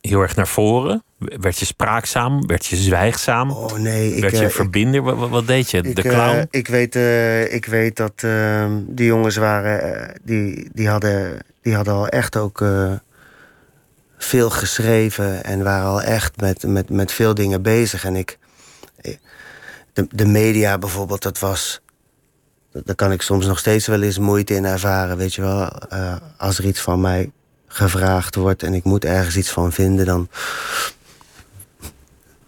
[0.00, 1.02] heel erg naar voren?
[1.18, 2.46] Werd je spraakzaam?
[2.46, 3.50] Werd je zwijgzaam?
[3.50, 4.20] Oh nee.
[4.20, 4.94] Werd ik, je uh, verbinder?
[5.00, 5.78] Ik, wat, wat, deed je?
[5.78, 6.36] Ik, de clown?
[6.36, 10.12] Uh, ik, weet, uh, ik weet dat ehm, die jongens waren...
[10.22, 12.64] die, die, hadden, die hadden al echt ook
[14.18, 15.44] veel geschreven...
[15.44, 18.04] en waren al echt met, met, met veel dingen bezig.
[18.04, 18.38] En ik...
[19.96, 21.80] De, de media bijvoorbeeld, dat was...
[22.84, 25.68] Daar kan ik soms nog steeds wel eens moeite in ervaren, weet je wel.
[26.36, 27.30] als er iets van mij
[27.66, 30.28] gevraagd wordt en ik moet ergens iets van vinden, dan.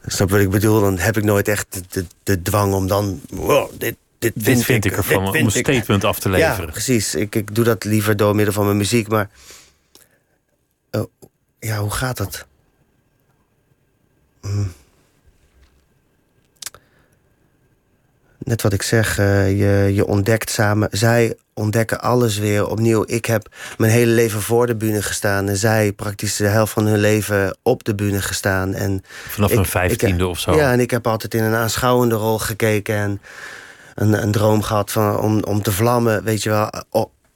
[0.07, 0.81] Snap wat ik bedoel?
[0.81, 3.21] Dan heb ik nooit echt de, de, de dwang om dan.
[3.31, 6.67] Wow, dit, dit, vind, dit vind ik, ik ervan, om een statement af te leveren.
[6.67, 7.15] Ja, precies.
[7.15, 9.31] Ik, ik doe dat liever door middel van mijn muziek, maar.
[10.91, 11.03] Uh,
[11.59, 12.47] ja, hoe gaat dat?
[14.41, 14.73] Hmm.
[18.49, 20.89] Net wat ik zeg, uh, je, je ontdekt samen.
[20.91, 23.05] Zij ontdekken alles weer opnieuw.
[23.07, 25.49] Ik heb mijn hele leven voor de bühne gestaan.
[25.49, 28.75] En zij praktisch de helft van hun leven op de bühne gestaan.
[28.75, 30.55] En Vanaf een vijftiende of zo?
[30.55, 32.97] Ja, en ik heb altijd in een aanschouwende rol gekeken.
[32.97, 33.21] En
[33.95, 36.71] een, een droom gehad van, om, om te vlammen, weet je wel.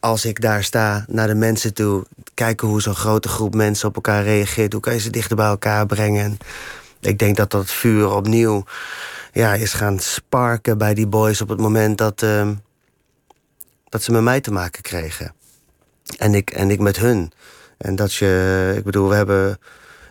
[0.01, 2.05] Als ik daar sta, naar de mensen toe.
[2.35, 4.73] Kijken hoe zo'n grote groep mensen op elkaar reageert.
[4.73, 6.25] Hoe kan je ze dichter bij elkaar brengen.
[6.25, 6.39] En
[7.01, 8.65] ik denk dat dat vuur opnieuw
[9.33, 12.23] ja, is gaan sparken bij die boys op het moment dat...
[12.23, 12.49] Uh,
[13.93, 15.35] dat ze met mij te maken kregen.
[16.19, 17.33] En ik, en ik met hun.
[17.79, 19.59] En dat je, ik bedoel, we hebben,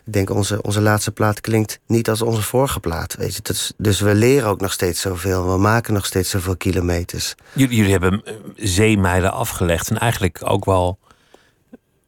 [0.06, 3.16] ik denk onze, onze laatste plaat klinkt niet als onze vorige plaat.
[3.16, 3.42] Weet je?
[3.44, 5.52] Is, dus we leren ook nog steeds zoveel.
[5.52, 7.36] We maken nog steeds zoveel kilometers.
[7.54, 8.24] Jullie, jullie hebben
[8.56, 11.00] zeemijlen afgelegd en eigenlijk ook wel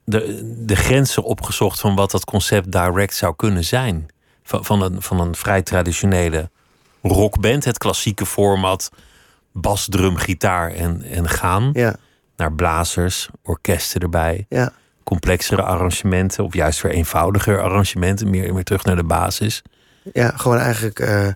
[0.04, 4.08] de, de grenzen opgezocht van wat dat concept direct zou kunnen zijn.
[4.43, 6.49] Van, van, een, van een vrij traditionele
[7.12, 8.89] rockband, het klassieke format
[9.54, 11.70] bas, drum, gitaar en, en gaan.
[11.74, 11.96] Ja.
[12.36, 14.46] Naar blazers, orkesten erbij.
[14.50, 14.74] Ja.
[15.04, 19.62] Complexere arrangementen, of juist weer eenvoudiger arrangementen, meer, meer terug naar de basis.
[20.13, 21.00] Ja, gewoon eigenlijk.
[21.00, 21.28] Uh,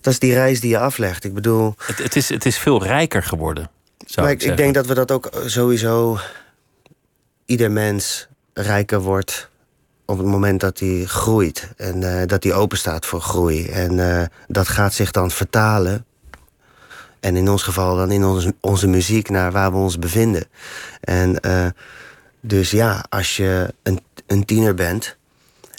[0.00, 1.24] dat is die reis die je aflegt.
[1.24, 1.74] Ik bedoel.
[1.86, 3.70] Het, het, is, het is veel rijker geworden.
[4.06, 6.18] Zou maar ik, denk dat we dat ook sowieso.
[7.44, 9.47] Ieder mens rijker wordt
[10.10, 11.68] op het moment dat hij groeit.
[11.76, 13.66] En uh, dat hij open staat voor groei.
[13.66, 16.04] En uh, dat gaat zich dan vertalen
[17.20, 20.44] en in ons geval dan in onze, muziek naar waar we ons bevinden.
[21.00, 21.66] En uh,
[22.40, 25.16] dus ja, als je een, een tiener bent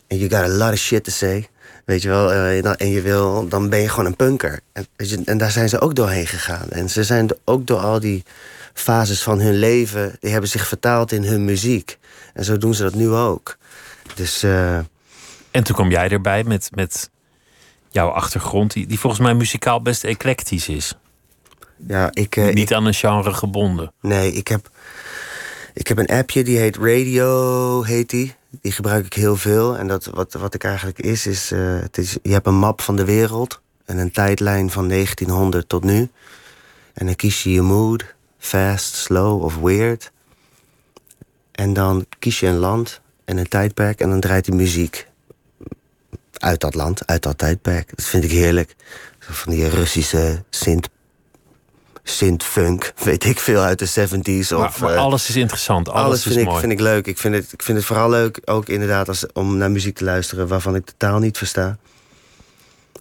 [0.08, 1.48] en you got a lot of shit to say,
[1.86, 2.32] weet je wel,
[2.76, 4.60] en je wil, dan ben je gewoon een punker.
[4.74, 4.88] En,
[5.26, 6.70] en daar zijn ze ook doorheen gegaan.
[6.70, 8.24] En ze zijn ook door al die
[8.74, 11.98] fases van hun leven, die hebben zich vertaald in hun muziek.
[12.34, 13.58] En zo doen ze dat nu ook.
[14.16, 14.78] Dus, uh...
[15.52, 17.10] En toen kwam jij erbij met, met
[17.90, 20.98] jouw achtergrond, die, die volgens mij muzikaal best eclectisch is.
[21.88, 23.94] Ja, ik, uh, Niet aan een genre gebonden.
[24.02, 24.70] Nee, ik heb,
[25.74, 28.36] ik heb een appje die heet Radio, heet die.
[28.62, 29.78] Die gebruik ik heel veel.
[29.78, 32.18] En dat, wat, wat ik eigenlijk is, is, uh, het is...
[32.22, 36.10] Je hebt een map van de wereld en een tijdlijn van 1900 tot nu.
[36.94, 38.06] En dan kies je je mood,
[38.38, 40.12] fast, slow of weird.
[41.52, 45.08] En dan kies je een land en een tijdperk en dan draait die muziek.
[46.34, 47.90] Uit dat land, uit dat tijdperk.
[47.96, 48.76] Dat vind ik heerlijk.
[49.20, 50.90] Van die Russische synth
[52.04, 54.56] synth-funk, weet ik veel, uit de 70s.
[54.56, 56.60] Of, maar, alles is interessant, alles, alles vind is ik, mooi.
[56.60, 57.08] vind ik leuk.
[57.08, 60.04] Ik vind, het, ik vind het vooral leuk, ook inderdaad, als, om naar muziek te
[60.04, 60.48] luisteren...
[60.48, 61.78] waarvan ik de taal niet versta.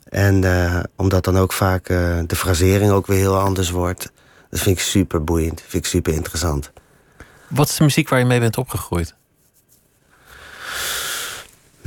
[0.05, 4.13] En uh, omdat dan ook vaak uh, de frasering ook weer heel anders wordt.
[4.51, 6.73] Dat vind ik super boeiend, vind ik super interessant.
[7.49, 9.17] Wat is de muziek waar je mee bent opgegroeid?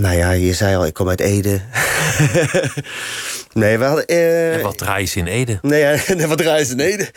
[0.01, 1.61] Nou ja, je zei al, ik kom uit Ede.
[3.53, 4.05] nee, we hadden...
[4.07, 5.59] Uh, en wat draaien ze in Ede?
[5.61, 7.11] Nee, ja, wat draaien ze in Ede?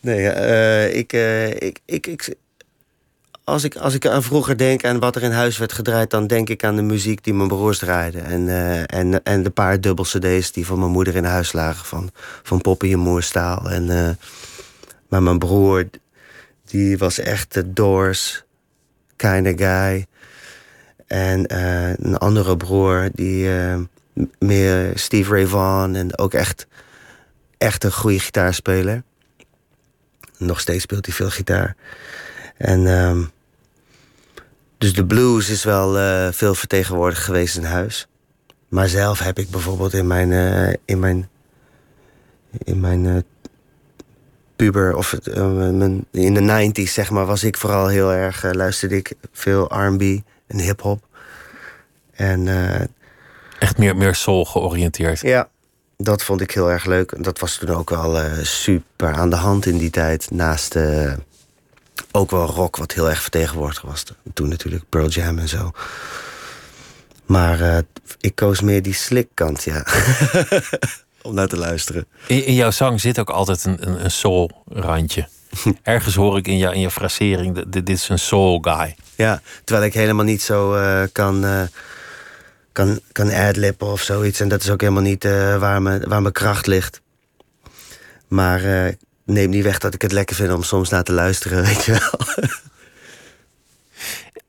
[0.00, 2.34] Nee, uh, ik, uh, ik, ik, ik,
[3.44, 6.10] als, ik, als ik aan vroeger denk aan wat er in huis werd gedraaid...
[6.10, 8.24] dan denk ik aan de muziek die mijn broers draaiden.
[8.24, 8.48] En,
[8.86, 11.86] en, en de paar dubbel cd's die van mijn moeder in huis lagen.
[11.86, 12.10] Van,
[12.42, 13.70] van Poppy en Moerstaal.
[13.70, 14.18] En,
[15.08, 15.84] maar mijn broer,
[16.64, 18.44] die was echt de Doors
[19.16, 20.06] kind of guy...
[21.14, 23.78] En uh, een andere broer, die uh,
[24.38, 26.66] meer Steve Ray Vaughan en ook echt,
[27.58, 29.02] echt een goede gitaarspeler.
[30.38, 31.76] Nog steeds speelt hij veel gitaar.
[32.56, 33.30] En um,
[34.78, 38.08] dus de blues is wel uh, veel vertegenwoordigd geweest in huis.
[38.68, 40.30] Maar zelf heb ik bijvoorbeeld in mijn,
[40.84, 41.28] in mijn,
[42.64, 43.24] in mijn
[44.56, 45.12] puber of
[46.10, 50.58] in de 90s zeg maar was ik vooral heel erg luisterde ik veel R&B en
[50.58, 51.06] hip-hop.
[52.12, 52.80] En, uh,
[53.58, 55.20] Echt meer, meer soul georiënteerd.
[55.20, 55.48] Ja,
[55.96, 57.12] dat vond ik heel erg leuk.
[57.12, 60.30] En dat was toen ook wel uh, super aan de hand in die tijd.
[60.30, 61.12] Naast uh,
[62.10, 64.04] ook wel rock, wat heel erg vertegenwoordigd was.
[64.34, 65.70] Toen natuurlijk Pearl Jam en zo.
[67.26, 67.84] Maar
[68.20, 69.86] ik koos meer die slick kant, ja.
[71.22, 72.06] Om naar te luisteren.
[72.26, 75.28] In, in, jouw zang zit ook altijd een, een, een soul-randje.
[75.82, 78.96] Ergens hoor ik in, jou, in je frasering, dit is een soul guy.
[79.16, 81.62] Ja, terwijl ik helemaal niet zo uh, kan, uh,
[82.72, 84.40] kan, kan adlippen of zoiets.
[84.40, 87.00] En dat is ook helemaal niet uh, waar, me, waar mijn kracht ligt.
[88.28, 88.60] Maar
[89.24, 91.92] neem niet weg dat ik het lekker vind om soms naar te luisteren, weet je
[91.92, 92.48] wel.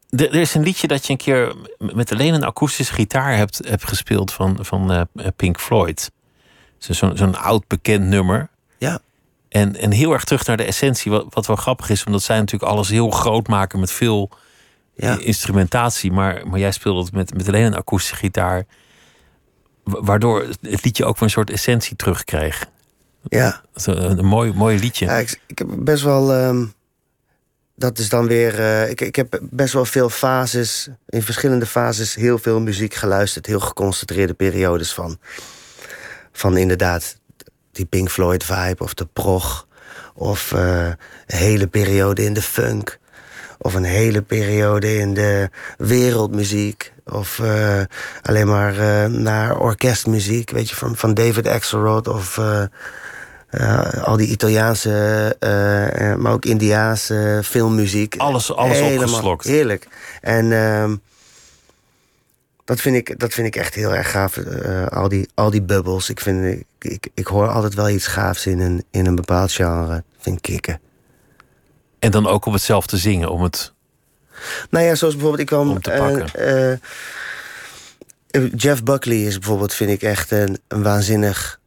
[0.10, 3.88] Er is een liedje dat je een keer met alleen een akoestische gitaar hebt, hebt
[3.88, 6.12] gespeeld van, van Pink Floyd.
[6.78, 8.50] Zo'n zo'n oud bekend nummer.
[9.56, 12.38] En, en heel erg terug naar de essentie, wat, wat wel grappig is, omdat zij
[12.38, 14.30] natuurlijk alles heel groot maken met veel
[14.96, 15.18] ja.
[15.20, 16.12] instrumentatie.
[16.12, 18.66] Maar, maar jij speelde het met, met alleen een akoestische gitaar,
[19.84, 22.66] waardoor het liedje ook weer een soort essentie terugkreeg.
[23.24, 23.62] Ja.
[23.74, 25.06] Een, een mooi, mooi liedje.
[25.06, 26.46] Ja, ik, ik heb best wel.
[26.46, 26.74] Um,
[27.76, 28.60] dat is dan weer.
[28.60, 33.46] Uh, ik, ik heb best wel veel fases, in verschillende fases, heel veel muziek geluisterd.
[33.46, 35.20] Heel geconcentreerde periodes van.
[36.32, 37.18] Van inderdaad
[37.76, 39.68] die Pink Floyd vibe of de prog.
[40.14, 43.00] Of uh, een hele periode in de funk.
[43.58, 46.94] Of een hele periode in de wereldmuziek.
[47.06, 47.82] Of uh,
[48.22, 50.50] alleen maar uh, naar orkestmuziek.
[50.50, 52.08] Weet je, van, van David Axelrod.
[52.08, 52.40] Of
[54.04, 55.36] al die Italiaanse,
[56.18, 58.16] maar ook Indiaanse filmmuziek.
[58.18, 59.46] Alles, alles Helemaal opgeslokt.
[59.46, 59.88] Heerlijk.
[60.22, 60.96] En ehm,
[62.66, 64.38] dat vind ik, dat vind ik echt heel erg gaaf.
[64.38, 66.10] Uh, al, die, al die bubbels.
[66.10, 69.52] Ik, vind, ik, ik, ik hoor altijd wel iets gaafs in een, in een bepaald
[69.52, 70.04] genre.
[70.18, 70.80] Vind ik kicken.
[72.00, 73.74] En dan ook om het zelf te zingen, om het.
[74.70, 75.70] Nou ja, zoals bijvoorbeeld ik kwam.
[75.70, 76.30] Om te pakken.
[78.32, 81.60] Uh, uh, Jeff Buckley is bijvoorbeeld, vind ik echt een, een waanzinnig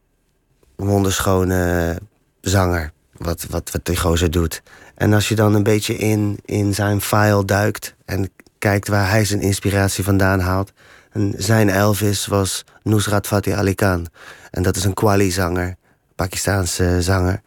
[0.75, 1.97] wonderschone
[2.41, 2.91] zanger.
[3.17, 4.61] Wat, wat, wat die gozer doet.
[4.95, 9.25] En als je dan een beetje in, in zijn file duikt en kijkt waar hij
[9.25, 10.71] zijn inspiratie vandaan haalt.
[11.11, 14.07] En zijn Elvis was Nusrat Fateh Ali Khan.
[14.51, 15.75] En dat is een Kwali-zanger,
[16.15, 17.41] Pakistaanse zanger.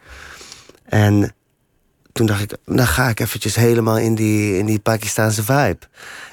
[0.85, 1.35] En
[2.13, 5.79] toen dacht ik, dan ga ik eventjes helemaal in die, in die Pakistaanse vibe.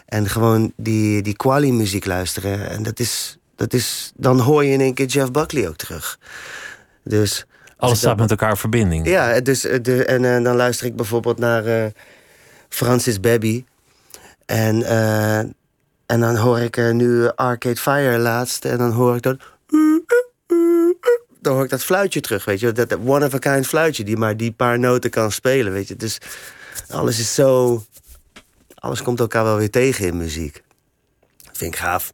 [0.05, 2.69] En gewoon die, die Kwali-muziek luisteren.
[2.69, 6.19] En dat is, dat is, dan hoor je in één keer Jeff Buckley ook terug.
[7.03, 7.45] Dus...
[7.77, 9.07] Alles staat met elkaar in verbinding.
[9.07, 11.85] Ja, dus, de, en uh, dan luister ik bijvoorbeeld naar uh,
[12.69, 13.65] Francis Baby.
[14.45, 15.39] En, uh,
[16.09, 18.65] en dan hoor ik nu Arcade Fire laatst.
[18.65, 19.37] En dan hoor ik dat...
[21.39, 22.71] dan hoor ik dat fluitje terug, weet je.
[22.71, 25.95] Dat one-of-a-kind fluitje die maar die paar noten kan spelen, weet je.
[25.95, 26.17] Dus
[26.89, 27.83] alles is zo...
[28.75, 30.63] Alles komt elkaar wel weer tegen in muziek.
[31.53, 32.13] vind ik gaaf.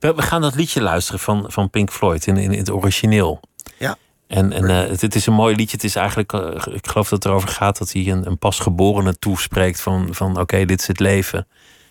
[0.00, 3.40] We, we gaan dat liedje luisteren van, van Pink Floyd in, in, het origineel.
[3.76, 3.96] Ja.
[4.26, 5.76] En, en uh, het, het, is een mooi liedje.
[5.76, 9.18] Het is eigenlijk, uh, ik geloof dat het erover gaat dat hij een, een pasgeborene
[9.18, 11.46] toespreekt van, van oké, dit is het leven.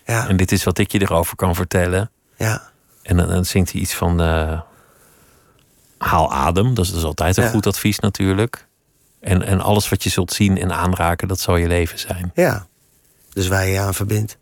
[0.08, 0.28] Ja.
[0.28, 2.10] En dit is wat ik je erover kan vertellen.
[2.36, 2.62] Ja.
[3.02, 4.60] En dan, dan zingt hij iets van uh,
[5.98, 6.74] haal adem.
[6.74, 7.50] Dat is, dat is altijd een Ja.
[7.50, 8.66] goed advies natuurlijk.
[9.20, 12.30] En, en alles wat je zult zien en aanraken, dat zal je leven zijn.
[12.34, 12.66] Ja.
[13.32, 14.38] Dus waar je je aan verbindt.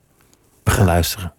[0.62, 1.32] We gaan luisteren.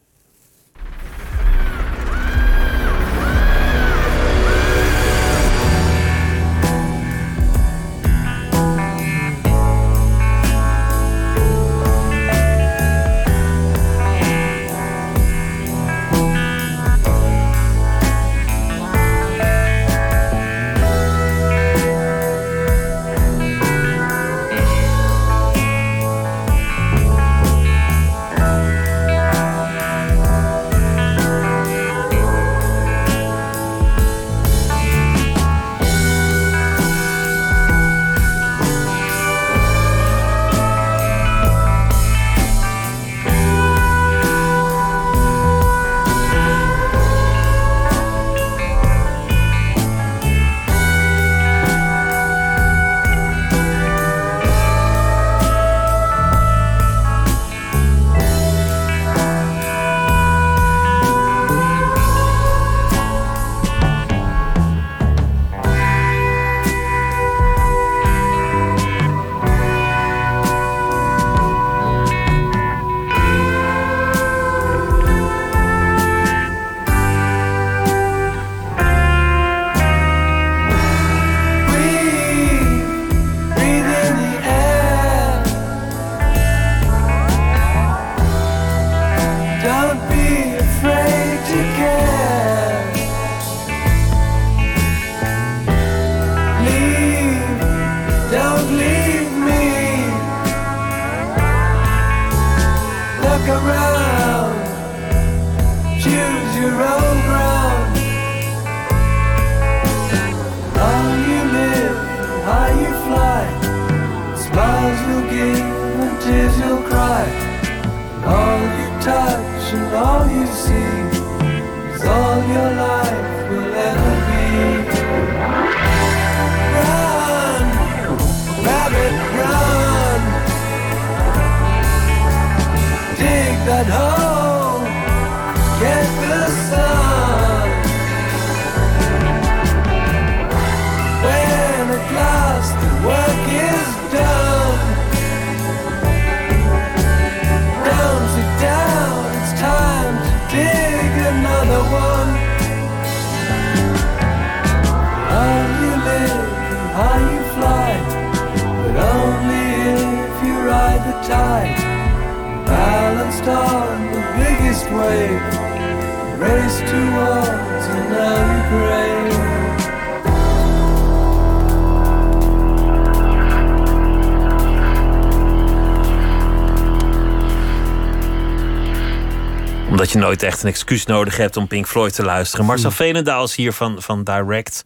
[179.97, 182.65] Omdat je nooit echt een excuus nodig hebt om Pink Floyd te luisteren.
[182.65, 184.83] Marcel Veenendaal is hier van, van Direct.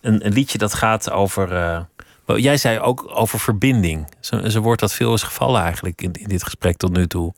[0.00, 1.52] Een, een liedje dat gaat over.
[1.52, 1.80] eh,
[2.24, 4.06] wel, jij zei ook over verbinding.
[4.20, 7.34] Zo, zo wordt dat veel eens gevallen eigenlijk in, in dit gesprek tot nu toe.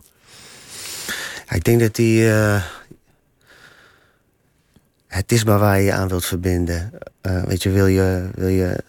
[1.48, 2.30] Ja, ik denk dat die.
[2.32, 2.62] eh,
[5.06, 6.90] het is maar waar je je aan wilt verbinden.
[7.20, 8.82] Eh, weet je, wil je, wil je.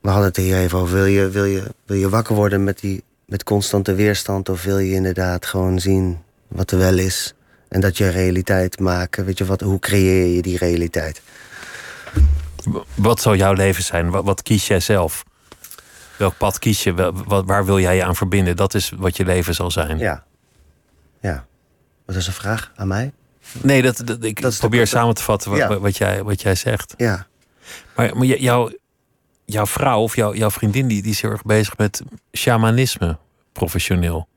[0.00, 0.94] We hadden het er hier even over.
[0.94, 4.48] Wil je, wil je, wil je wakker worden met, die, met constante weerstand?
[4.48, 7.34] Of wil je inderdaad gewoon zien wat er wel is?
[7.68, 9.24] En dat je realiteit maken.
[9.24, 11.22] Weet je, wat, hoe creëer je die realiteit?
[12.94, 14.10] Wat zou jouw leven zijn?
[14.10, 15.24] Wat, wat kies jij zelf?
[16.16, 16.94] Welk pad kies je?
[16.94, 18.56] Wel- Wat, waar wil jij je aan verbinden?
[18.56, 19.98] Dat is wat je leven zal zijn.
[19.98, 20.24] Ja.
[21.20, 21.46] Ja.
[22.06, 23.12] Wat is een vraag aan mij?
[23.62, 25.78] Nee, dat, dat, ik Dat is de- probeer samen te vatten wat, Ja.
[25.78, 26.94] wat, jij, wat jij zegt.
[26.96, 27.26] Ja.
[27.96, 28.70] Maar, maar jouw,
[29.44, 32.02] jouw vrouw of jouw, jouw vriendin die, die is heel erg bezig met
[32.32, 33.18] shamanisme,
[33.52, 34.28] professioneel.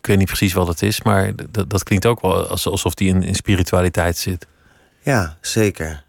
[0.00, 2.94] Ik weet niet precies wat het is, maar dat, dat klinkt ook wel als- alsof
[2.94, 4.46] die in, in spiritualiteit zit.
[5.00, 6.04] Ja, zeker.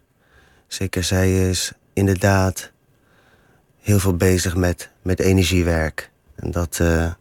[0.66, 2.70] Zeker, zij is inderdaad
[3.80, 6.10] heel veel bezig met, met energiewerk.
[6.34, 7.12] En dat, eh,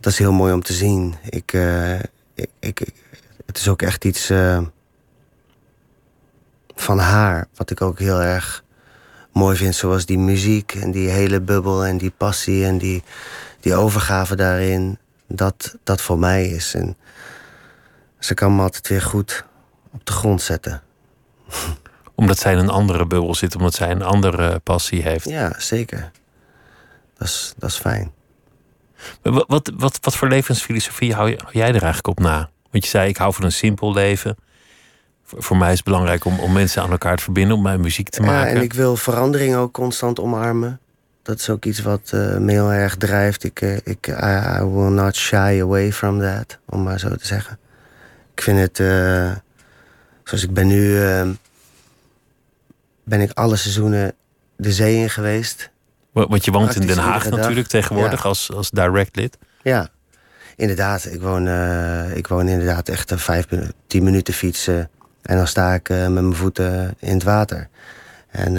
[0.00, 1.14] dat is heel mooi om te zien.
[1.30, 1.98] Ik, eh,
[2.34, 2.78] ik, ik,
[3.46, 4.30] het is ook echt iets...
[4.30, 4.60] eh,
[6.74, 7.46] van haar.
[7.54, 8.64] Wat ik ook heel erg
[9.32, 13.02] mooi vind, zoals die muziek en die hele bubbel en die passie en die,
[13.64, 14.98] die overgave daarin.
[15.28, 16.74] Dat, dat voor mij is.
[16.74, 16.96] En
[18.18, 19.44] ze kan me altijd weer goed
[19.92, 20.82] op de grond zetten.
[22.14, 25.28] Omdat zij in een andere bubbel zit, omdat zij een andere passie heeft.
[25.28, 26.10] Ja, zeker.
[27.18, 28.12] Dat is, dat is fijn.
[29.22, 32.50] Wat, wat, wat, wat voor levensfilosofie hou, jij er eigenlijk op na?
[32.70, 34.36] Want je zei, ik hou van een simpel leven.
[35.24, 37.80] Voor, voor mij is het belangrijk om, om mensen aan elkaar te verbinden, om mijn
[37.80, 38.54] muziek te Ja, maken.
[38.56, 40.80] en ik wil verandering ook constant omarmen.
[41.24, 43.44] Dat is ook iets wat eh, me heel erg drijft.
[43.44, 47.26] Ik, eh, ik I, I will not shy away from that, om maar zo te
[47.26, 47.58] zeggen.
[48.34, 49.32] Ik vind het, eh,
[50.24, 51.28] zoals ik ben nu, eh,
[53.04, 54.12] ben ik alle seizoenen
[54.56, 55.70] de zee in geweest.
[56.12, 58.28] Wa- Want je woont in Den Haag natuurlijk tegenwoordig Ja.
[58.28, 59.38] als, als direct lid.
[59.62, 59.88] Ja,
[60.56, 61.04] inderdaad.
[61.04, 61.48] Ik woon,
[62.14, 63.46] ik woon inderdaad echt een vijf,
[63.86, 64.90] tien minuten fietsen.
[65.22, 67.68] En dan sta ik met mijn voeten in het water.
[68.30, 68.54] En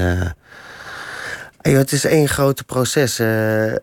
[1.66, 3.20] eh, joh, het is één groot proces.
[3.20, 3.74] eh.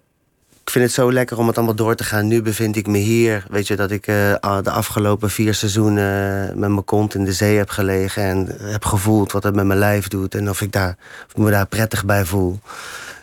[0.64, 2.26] ik vind het zo lekker om het allemaal door te gaan.
[2.26, 3.44] Nu bevind ik me hier.
[3.50, 7.56] Weet je, dat ik eh, de afgelopen vier seizoenen met mijn kont in de zee
[7.56, 8.22] heb gelegen.
[8.22, 10.34] En heb gevoeld wat het met mijn lijf doet.
[10.34, 12.60] En of ik, daar, of ik me daar prettig bij voel.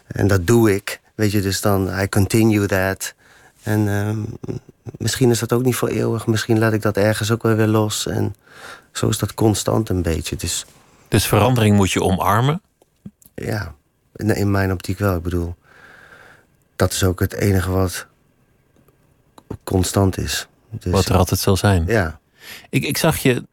[0.07, 0.99] En dat doe ik.
[1.15, 3.13] Weet je, dus dan, I continue that.
[3.63, 4.17] En ehm,
[4.97, 6.27] misschien is dat ook niet voor eeuwig.
[6.27, 8.07] Misschien laat ik dat ergens ook wel weer los.
[8.07, 8.35] En
[8.91, 10.35] zo is dat constant een beetje.
[10.35, 10.65] Dus
[11.07, 12.61] Dus verandering moet je omarmen.
[13.35, 13.73] ja,
[14.19, 15.15] in, mijn optiek wel.
[15.15, 15.55] Ik bedoel,
[16.75, 18.07] dat is ook het enige wat
[19.63, 20.47] constant is.
[20.71, 21.85] Dus, Wat er altijd zal zijn.
[21.87, 22.19] Ja,
[22.69, 23.47] Ik, ik zag je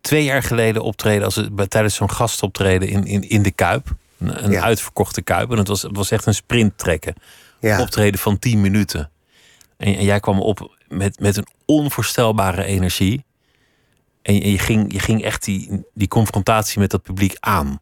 [0.00, 3.94] twee jaar geleden optreden als tijdens zo'n gastoptreden in, in, in de Kuip.
[4.18, 4.62] Een, een Ja.
[4.62, 5.50] uitverkochte Kuip.
[5.50, 7.14] En het was, het was echt een sprint trekken.
[7.60, 7.80] ja.
[7.80, 9.10] Optreden van 10 minuten.
[9.76, 13.24] En, en jij kwam op met, met een onvoorstelbare energie.
[14.22, 17.80] En je, je ging, je ging echt die, die confrontatie met dat publiek aan.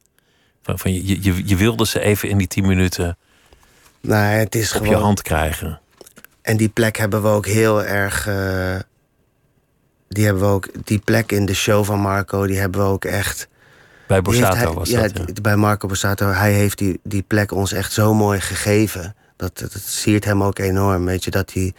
[0.79, 3.17] Van, je, je, je wilde ze even in die 10 minuten
[4.01, 4.95] Nou, het is op gewoon...
[4.97, 5.81] je hand krijgen.
[6.43, 8.27] En die plek hebben we ook heel erg.
[8.27, 8.77] eh,
[10.09, 10.69] die hebben we ook.
[10.85, 13.49] Die plek in de show van Marco, die hebben we ook echt.
[14.07, 15.13] Bij Borsato hij- was ja, dat.
[15.17, 15.41] ja.
[15.43, 16.27] bij Marco Borsato.
[16.27, 19.15] Hij heeft die, die plek ons echt zo mooi gegeven.
[19.37, 21.05] Dat, dat, dat siert hem ook enorm.
[21.05, 21.75] Weet je, dat hij,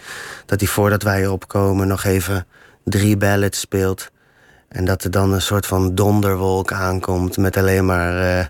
[0.45, 2.45] dat hij voordat wij erop komen nog even
[2.83, 4.11] drie ballads speelt.
[4.67, 8.45] En dat er dan een soort van donderwolk aankomt met alleen maar eh,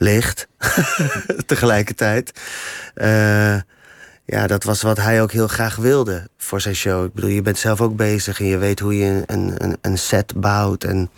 [0.00, 0.48] licht
[1.46, 2.32] tegelijkertijd.
[2.94, 3.56] Eh,
[4.24, 7.04] ja, dat was wat hij ook heel graag wilde voor zijn show.
[7.04, 9.98] Ik bedoel, je bent zelf ook bezig en je weet hoe je een, een, een
[9.98, 10.84] set bouwt.
[10.84, 11.10] En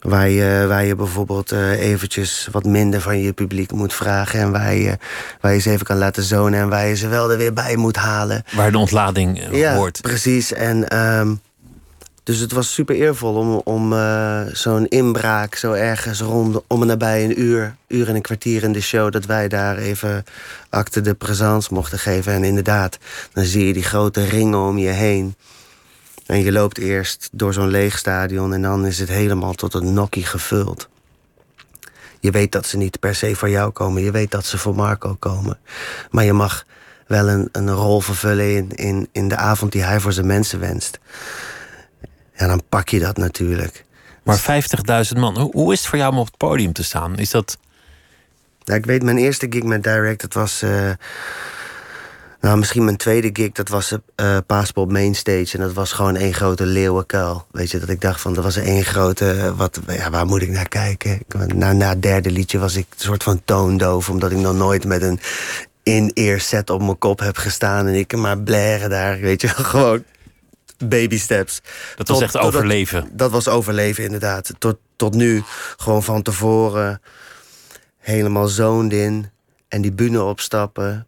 [0.00, 4.40] waar je, waar je bijvoorbeeld eh, eventjes wat minder van je publiek moet vragen.
[4.40, 4.98] En waar je,
[5.40, 7.76] waar je ze even kan laten zonen en waar je ze wel er weer bij
[7.76, 8.42] moet halen.
[8.52, 10.00] Waar de ontlading eh, Ja, hoort.
[10.00, 10.52] precies.
[10.52, 11.34] En, ehm,
[12.24, 16.86] dus het was super eervol om, om eh, zo'n inbraak zo ergens rond om en
[16.86, 20.24] nabij een uur, uur en een kwartier in de show, dat wij daar even
[20.70, 22.32] acte de présence mochten geven.
[22.32, 22.98] En inderdaad,
[23.32, 25.34] dan zie je die grote ringen om je heen.
[26.26, 29.84] En je loopt eerst door zo'n leeg stadion en dan is het helemaal tot het
[29.84, 30.88] nokkie gevuld.
[32.20, 34.02] Je weet dat ze niet per se voor jou komen.
[34.02, 35.58] Je weet dat ze voor Marco komen.
[36.10, 36.64] Maar je mag
[37.06, 40.60] wel een, een rol vervullen in, in, in de avond die hij voor zijn mensen
[40.60, 40.98] wenst.
[42.36, 43.84] Ja, dan pak je dat natuurlijk.
[44.22, 44.62] Maar
[45.14, 47.18] 50.000 man, hoe, hoe is het voor jou om op het podium te staan?
[47.18, 47.58] Is dat.
[48.58, 50.62] Ja, ik weet, mijn eerste gig met Direct, dat was...
[50.62, 50.90] eh,
[52.40, 55.48] nou, misschien mijn tweede gig, dat was uh, Paaspop Mainstage.
[55.52, 57.46] En dat was gewoon één grote leeuwenkuil.
[57.50, 59.52] Weet je, dat ik dacht van, dat was één grote...
[59.56, 61.20] Wat, ja, waar moet ik naar kijken?
[61.54, 64.08] Na, na het derde liedje was ik een soort van toondoof...
[64.08, 65.20] omdat ik nog nooit met een
[65.82, 67.86] in-ear set op mijn kop heb gestaan...
[67.86, 70.04] en ik maar blaren daar, weet je, gewoon
[70.78, 71.60] baby steps.
[71.96, 73.10] Dat was Tot- echt overleven.
[73.12, 74.52] Dat was overleven, inderdaad.
[74.58, 75.42] Tot, tot nu,
[75.76, 77.00] gewoon van tevoren,
[77.98, 79.30] helemaal zoned in.
[79.68, 81.06] En die bühne opstappen.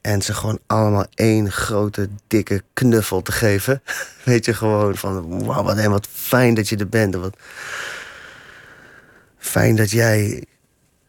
[0.00, 3.82] En ze gewoon allemaal één grote, dikke knuffel te geven.
[4.24, 7.14] Weet je, gewoon van, wauw, wat, en wat fijn dat je er bent.
[7.14, 7.36] En Wat
[9.38, 10.44] fijn dat jij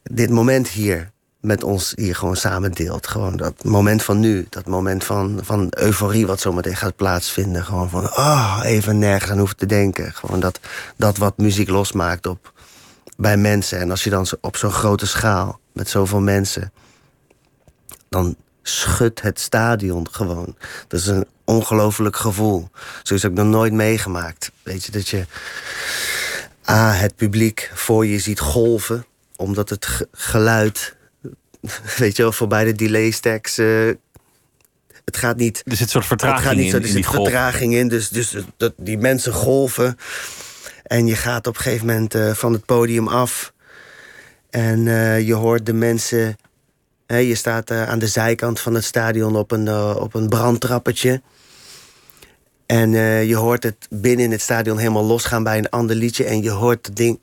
[0.04, 1.12] dit moment hier
[1.44, 3.08] met ons hier gewoon samen deelt.
[3.08, 7.66] Gewoon dat moment van nu, dat moment van, van euforie wat zometeen gaat plaatsvinden.
[7.66, 10.14] Gewoon van, ah, even nergens aan hoeven te denken.
[10.14, 10.60] Gewoon dat,
[10.96, 12.54] dat wat muziek losmaakt op,
[13.18, 13.80] bij mensen.
[13.80, 16.72] En als je dan op zo'n grote schaal, met zoveel mensen...
[18.10, 20.56] dan schudt het stadion gewoon.
[20.88, 22.70] Dat is een ongelooflijk gevoel.
[23.04, 24.52] Zoiets heb ik nog nooit meegemaakt.
[24.64, 25.26] Weet je, dat je...
[26.70, 29.06] A, het publiek voor je ziet golven.
[29.36, 30.96] Omdat het ge- geluid...
[31.98, 33.56] Weet je wel, voorbij de delay stacks...
[35.06, 37.06] het gaat niet Er zit een soort gaat vertraging niet in, zo, er in zit
[37.06, 37.88] vertraging in.
[37.88, 39.98] Dus, dus dat, die mensen golven.
[40.84, 43.54] En je gaat op een gegeven moment eh, van het podium af.
[44.50, 46.38] En eh, je hoort de mensen.
[47.06, 51.22] Hè, je staat eh, aan de zijkant van het stadion op een, op een brandtrappetje.
[52.66, 52.92] En
[53.28, 56.24] je hoort het binnen in het stadion helemaal losgaan bij een ander liedje.
[56.24, 57.20] En je hoort het ding.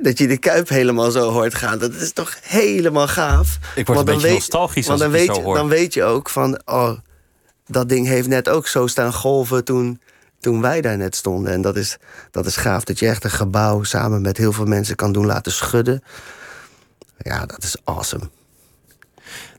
[0.00, 1.78] Dat je de kuip helemaal zo hoort gaan.
[1.78, 3.58] Dat is toch helemaal gaaf.
[3.74, 6.04] Ik word een dan beetje nostalgisch want als dan weet, zo je, dan weet je
[6.04, 6.60] ook van...
[6.64, 6.92] Oh,
[7.66, 10.00] dat ding heeft net ook zo staan golven toen,
[10.40, 11.52] toen wij daar net stonden.
[11.52, 11.96] En dat is,
[12.30, 12.84] dat is gaaf.
[12.84, 16.02] Dat je echt een gebouw samen met heel veel mensen kan doen laten schudden.
[17.18, 18.28] Ja, dat is awesome.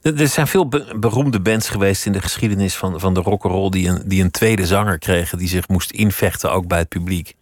[0.01, 3.87] Er zijn veel be- beroemde bands geweest in de geschiedenis van, van de rock'n'roll die
[3.87, 7.35] een, die een tweede zanger kregen, die zich moest invechten ook bij het publiek.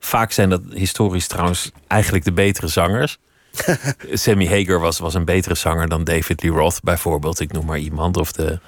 [0.00, 3.18] Vaak zijn dat historisch trouwens eigenlijk de betere zangers.
[4.12, 7.40] Sammy Hager was, was een betere zanger dan David Lee Roth bijvoorbeeld.
[7.40, 8.16] Ik noem maar iemand.
[8.16, 8.60] Of de,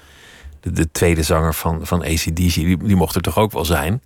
[0.60, 2.54] de, de tweede zanger van, van ACDC.
[2.54, 4.02] Die, die mocht er toch ook wel zijn.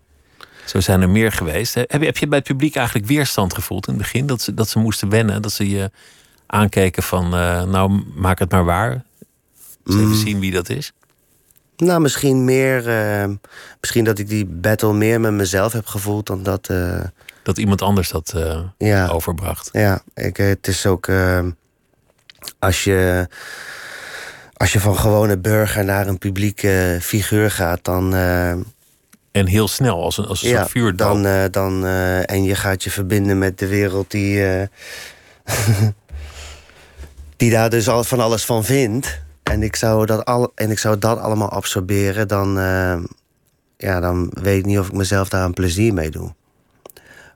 [0.66, 1.75] Zo zijn er meer geweest.
[1.75, 4.27] Heb je, heb je bij het publiek eigenlijk weerstand gevoeld in het begin?
[4.27, 5.43] Dat ze, dat ze moesten wennen?
[5.43, 5.91] Dat ze je
[6.47, 9.05] aankeken van, eh, nou maak het maar waar.
[9.85, 10.93] Eens even zien wie dat is.
[11.83, 12.89] Nou, misschien meer...
[12.89, 13.28] eh,
[13.80, 16.68] misschien dat ik die battle meer met mezelf heb gevoeld dan dat...
[16.68, 17.01] eh,
[17.43, 19.09] Dat iemand anders dat eh, ja.
[19.09, 19.68] overbracht.
[19.72, 21.11] Ja, ik, het is ook
[22.59, 23.28] als je
[24.53, 28.14] als je van gewone burger naar een publieke figuur gaat, dan
[29.33, 31.22] En heel snel, als een, als een ja, soort vuurdoop.
[31.22, 31.87] dan, dan
[32.24, 34.45] en je gaat je verbinden met de wereld die
[37.37, 39.22] die daar dus al van alles van vindt.
[39.53, 43.03] En ik zou dat al en ik zou dat allemaal absorberen, dan eh,
[43.77, 46.35] ja, dan weet ik niet of ik mezelf daar een plezier mee doe.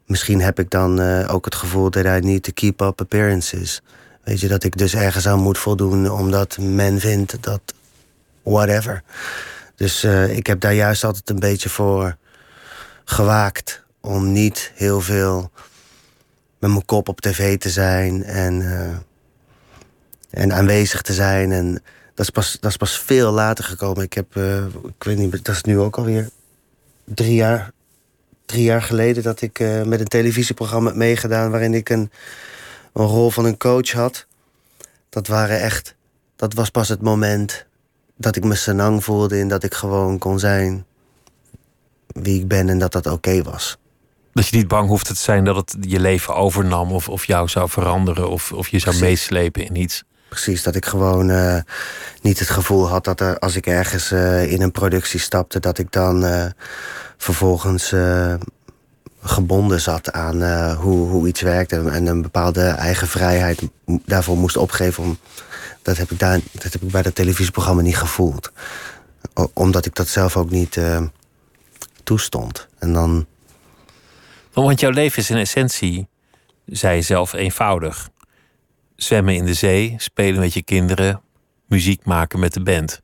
[0.07, 3.83] Misschien heb ik dan eh, ook het gevoel dat I need to keep up appearances.
[4.25, 7.61] Weet je, dat ik dus ergens aan moet voldoen omdat men vindt dat
[8.43, 9.03] whatever.
[9.75, 12.17] Dus eh, ik heb daar juist altijd een beetje voor
[13.05, 15.51] gewaakt om niet heel veel
[16.59, 18.62] met mijn kop op tv te zijn en,
[20.31, 21.53] en aanwezig te zijn.
[21.53, 21.83] En
[22.17, 24.03] dat is, pas, dat is pas veel later gekomen.
[24.03, 26.31] Ik heb, eh, ik weet niet, dat is nu ook alweer
[27.05, 27.71] drie jaar,
[28.47, 32.11] drie jaar geleden dat ik eh, met een televisieprogramma heb meegedaan waarin ik een,
[32.93, 34.27] een rol van een coach had.
[35.09, 35.95] Dat waren echt,
[36.37, 37.67] dat was pas het moment
[38.17, 40.85] dat ik me senang voelde en dat ik gewoon kon zijn
[42.07, 43.77] wie ik ben en dat dat oké was.
[44.33, 47.49] Dat je niet bang hoeft te zijn dat het je leven overnam of, of jou
[47.49, 49.19] zou veranderen of, of je zou Precies.
[49.19, 50.05] meeslepen in iets.
[50.29, 51.59] Precies, dat ik gewoon eh,
[52.22, 55.79] niet het gevoel had dat er, als ik ergens eh, in een productie stapte, dat
[55.79, 56.47] ik dan eh,
[57.16, 57.95] vervolgens
[59.20, 65.18] gebonden zat aan hoe, hoe iets werkte en een bepaalde eigen vrijheid daarvoor moest opgeven.
[65.83, 68.53] Dat, heb ik daar, dat heb ik bij dat televisieprogramma niet gevoeld.
[69.53, 70.81] Omdat ik dat zelf ook niet
[72.03, 72.68] toestond.
[72.79, 73.27] En dan,
[74.53, 76.09] Want jouw leven is in essentie,
[76.66, 78.09] zei je zelf, eenvoudig.
[78.97, 81.20] Zwemmen in de zee, spelen met je kinderen,
[81.66, 83.03] muziek maken met de band.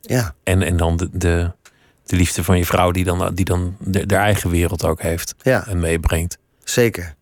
[0.00, 1.52] ja, En, en dan de, de,
[2.04, 5.34] de liefde van je vrouw die dan, die dan de, de eigen wereld ook heeft
[5.42, 6.38] ja, en meebrengt.
[6.64, 7.14] zeker.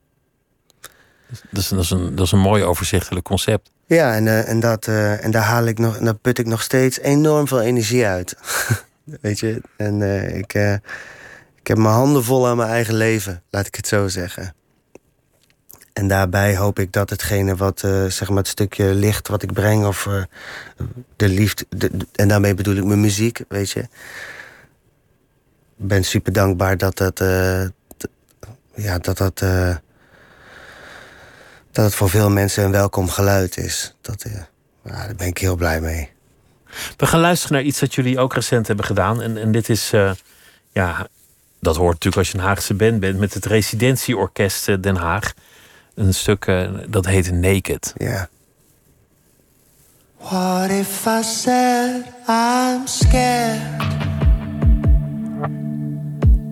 [1.50, 3.70] Dat is, dat, is een, dat is een mooi overzichtelijk concept.
[3.86, 6.62] Ja, en, eh, en, dat, eh, en daar haal ik nog, daar put ik nog
[6.62, 8.36] steeds enorm veel energie uit.
[9.20, 9.60] Weet je?
[9.76, 10.54] En eh, ik,
[11.60, 14.54] ik heb mijn handen vol aan mijn eigen leven, laat ik het zo zeggen.
[15.99, 19.53] En daarbij hoop ik dat hetgene wat, eh, zeg maar, het stukje licht wat ik
[19.53, 20.22] breng, of eh,
[21.16, 23.88] de liefde, de- de- en daarmee bedoel ik mijn muziek, weet je.
[25.76, 27.64] Ben super dankbaar dat dat, eh,
[28.74, 29.38] ja, dat dat,
[31.72, 33.94] dat het voor veel mensen een welkom geluid is.
[34.01, 34.49] Dat, ja,
[34.82, 36.11] daar ben ik heel blij mee.
[36.96, 39.22] We gaan luisteren naar iets dat jullie ook recent hebben gedaan.
[39.22, 39.90] En, en dit is,
[40.72, 41.09] ja,
[41.61, 45.32] dat hoort natuurlijk als je een Haagse band bent, met het Residentieorkest Den Haag.
[45.99, 47.92] Een stuk eh, dat heet Naked.
[47.96, 48.28] Ja.
[50.18, 53.61] What if I said I'm scared?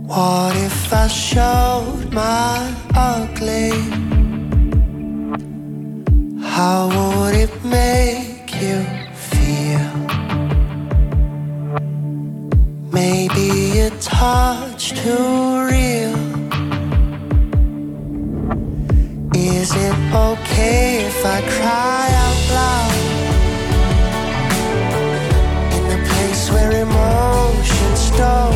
[0.06, 2.58] What if I showed my
[2.94, 3.72] ugly?
[6.40, 8.84] How would it make you
[9.14, 9.90] feel?
[12.90, 16.15] Maybe a touch too real.
[19.66, 22.94] Is it okay if I cry out loud?
[25.76, 28.55] In the place where emotions don't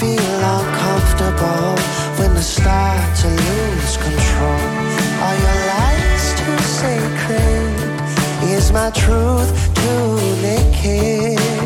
[0.00, 1.76] feel uncomfortable
[2.18, 4.64] when I start to lose control?
[5.26, 7.74] Are your lies too sacred?
[8.56, 11.63] Is my truth too naked?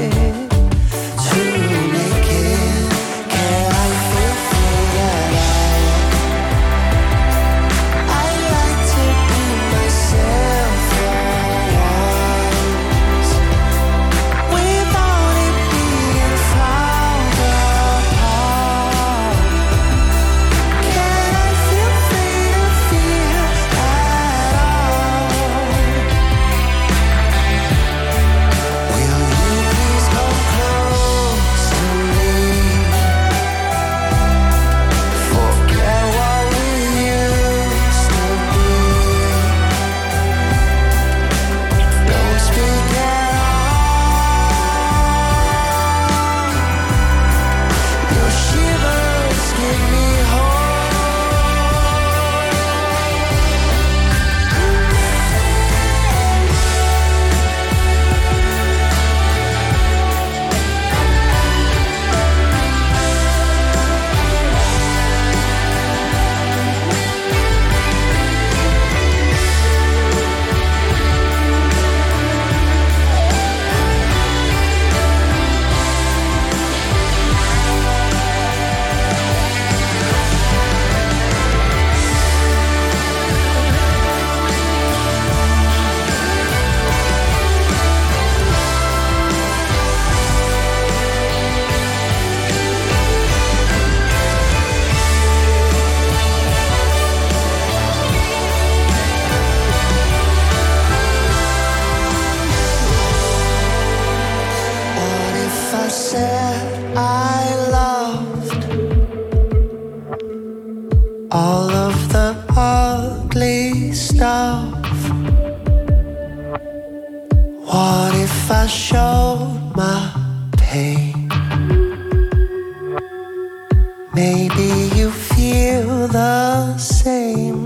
[126.79, 127.65] Same.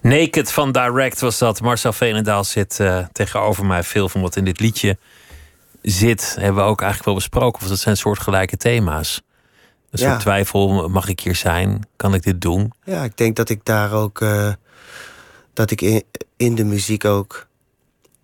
[0.00, 1.60] Naked van Direct was dat.
[1.60, 3.82] Marcel Veenendaal zit eh, tegenover mij.
[3.82, 4.98] Veel van wat in dit liedje
[5.82, 7.58] zit, hebben we ook eigenlijk wel besproken.
[7.58, 9.22] Want dat zijn soortgelijke thema's.
[9.90, 10.08] Een Ja.
[10.10, 11.86] soort twijfel, mag ik hier zijn?
[11.96, 12.72] Kan ik dit doen?
[12.84, 14.20] Ja, ik denk dat ik daar ook.
[14.20, 14.52] eh,
[15.54, 16.02] dat ik in,
[16.36, 17.46] in de muziek ook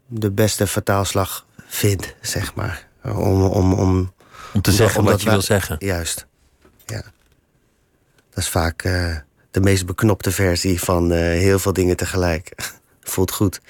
[0.06, 2.86] de beste vertaalslag vind, zeg maar.
[3.04, 4.12] Om, om, om,
[4.58, 5.76] Om te zeggen wat je wij- wil zeggen.
[5.78, 6.26] Juist.
[6.86, 7.02] Ja.
[8.30, 9.16] Dat is vaak eh,
[9.50, 12.52] de meest beknopte versie van eh, heel veel dingen tegelijk.
[13.02, 13.60] Voelt goed.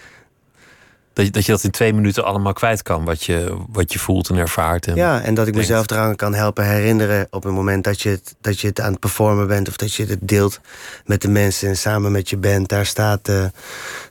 [1.12, 3.04] Dat je, dat je dat in twee minuten allemaal kwijt kan.
[3.04, 4.86] Wat je, wat je voelt en ervaart.
[4.86, 5.68] En Ja, en dat ik denkt.
[5.68, 8.90] mezelf eraan kan helpen herinneren op het moment dat je, het, dat je het aan
[8.90, 10.60] het performen bent of dat je het deelt
[11.04, 13.44] met de mensen en samen met je band daar staat eh,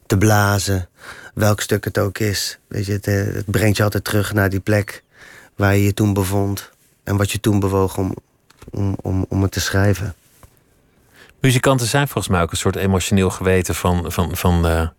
[0.06, 0.90] te blazen.
[1.34, 2.60] Welk stuk het ook is.
[2.68, 5.04] Weet je, het, het brengt je altijd terug naar die plek
[5.58, 6.70] waar je je toen bevond
[7.04, 8.16] en wat je toen bewoog om,
[8.72, 10.16] om, om, om het te schrijven.
[11.40, 14.90] Muzikanten zijn volgens mij ook een soort emotioneel geweten van, van, van, de,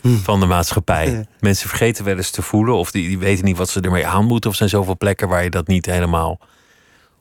[0.00, 0.16] Hm.
[0.16, 1.10] van de maatschappij.
[1.10, 1.24] Ja.
[1.40, 4.24] Mensen vergeten wel eens te voelen, of die, die weten niet wat ze ermee aan
[4.24, 4.50] moeten.
[4.50, 6.38] Of zijn zoveel plekken waar je dat niet helemaal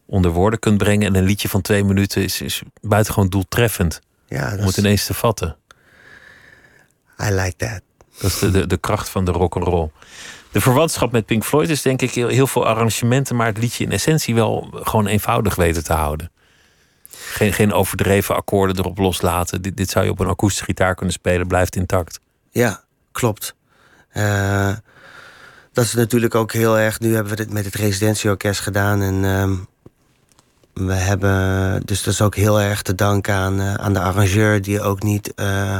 [0.05, 1.07] onder woorden kunt brengen.
[1.07, 4.77] En een liedje van twee minuten is, is buitengewoon doeltreffend Ja, om dat het is,
[4.77, 5.57] ineens te vatten.
[7.21, 7.81] I like that.
[8.19, 9.91] Dat is de, de, de kracht van de rock'n'roll.
[10.55, 13.91] De verwantschap met Pink Floyd is denk ik heel, veel arrangementen, maar het liedje in
[13.91, 16.31] essentie wel gewoon eenvoudig weten te houden.
[17.09, 19.61] Geen, geen overdreven akkoorden erop loslaten.
[19.61, 22.19] Dit, dit zou je op een akoestische gitaar kunnen spelen, blijft intact.
[22.49, 23.55] Ja, klopt.
[24.09, 24.73] Eh,
[25.73, 26.99] dat is natuurlijk ook heel erg.
[26.99, 29.01] Nu hebben we dit met het residentieorkest gedaan.
[29.01, 29.55] En ehm,
[30.87, 31.81] we hebben.
[31.85, 35.03] Dus dat is ook heel erg te danken aan, eh, aan de arrangeur, die ook
[35.03, 35.33] niet.
[35.33, 35.79] eh,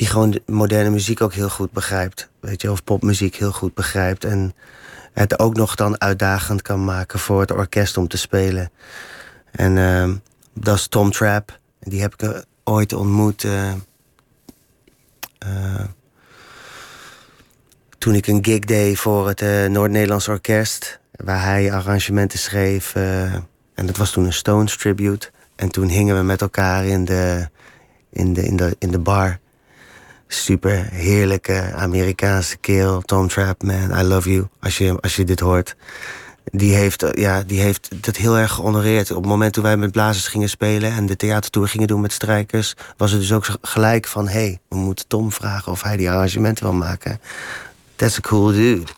[0.00, 2.30] die gewoon de moderne muziek ook heel goed begrijpt.
[2.40, 4.24] Weet je, of popmuziek heel goed begrijpt.
[4.24, 4.54] En
[5.12, 8.70] het ook nog dan uitdagend kan maken voor het orkest om te spelen.
[9.50, 10.16] En ehm,
[10.54, 11.58] dat is Tom Trapp.
[11.80, 13.44] Die heb ik eh, ooit ontmoet.
[13.44, 13.72] eh,
[15.38, 15.84] eh,
[17.98, 22.94] toen ik een gig deed voor het Noord-Nederlands Orkest, waar hij arrangementen schreef.
[23.74, 25.30] en dat was toen een Stones tribute.
[25.56, 27.48] En toen hingen we met elkaar in de,
[28.10, 29.38] in de, in de, in de bar.
[30.32, 33.00] Super heerlijke Amerikaanse keel.
[33.00, 34.46] Tom Trapp, man, I love you.
[34.60, 35.76] Als je, als je dit hoort.
[36.44, 39.10] Die heeft, eh, ja, die heeft dat heel erg gehonoreerd.
[39.10, 40.92] Op het moment toen wij met blazers gingen spelen...
[40.92, 42.74] en de theatertour gingen doen met strijkers...
[42.96, 44.28] was het dus ook gelijk van...
[44.28, 47.20] hé, hey, we moeten Tom vragen of hij die arrangementen wil maken.
[47.96, 48.92] That's a cool dude.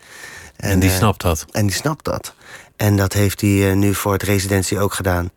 [0.57, 1.47] En die eh, snapt dat.
[1.51, 2.35] En die snapt dat.
[2.77, 5.31] En dat heeft hij eh, nu voor het residentie ook gedaan.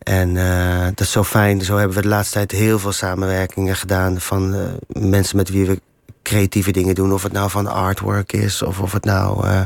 [0.00, 1.62] En eh, dat is zo fijn.
[1.62, 4.20] Zo hebben we de laatste tijd heel veel samenwerkingen gedaan...
[4.20, 4.60] van eh,
[5.02, 5.80] mensen met wie we
[6.22, 7.12] creatieve dingen doen.
[7.12, 9.60] Of het nou van artwork is, of of het nou eh,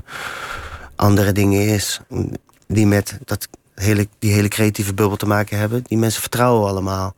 [0.96, 2.00] andere dingen is...
[2.66, 5.82] die met dat hele, die hele creatieve bubbel te maken hebben.
[5.86, 7.14] Die mensen vertrouwen we allemaal.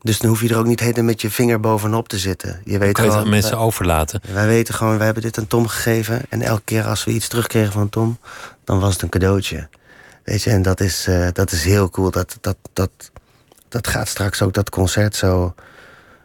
[0.00, 2.60] Dus dan hoef je er ook niet helemaal met je vinger bovenop te zitten.
[2.64, 4.20] Je weet Kan je gewoon, aan mensen overlaten?
[4.32, 6.22] wij weten gewoon, wij hebben dit aan Tom gegeven.
[6.28, 8.18] En elke keer als we iets terugkregen van Tom,
[8.64, 9.68] dan was het een cadeautje.
[10.24, 12.10] Weet je, en dat is, eh, dat is heel cool.
[12.10, 12.90] Dat, dat, dat,
[13.68, 15.54] dat gaat straks ook dat concert zo,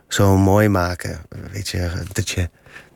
[0.08, 1.20] zo mooi maken.
[1.52, 2.50] Weet je, dat je,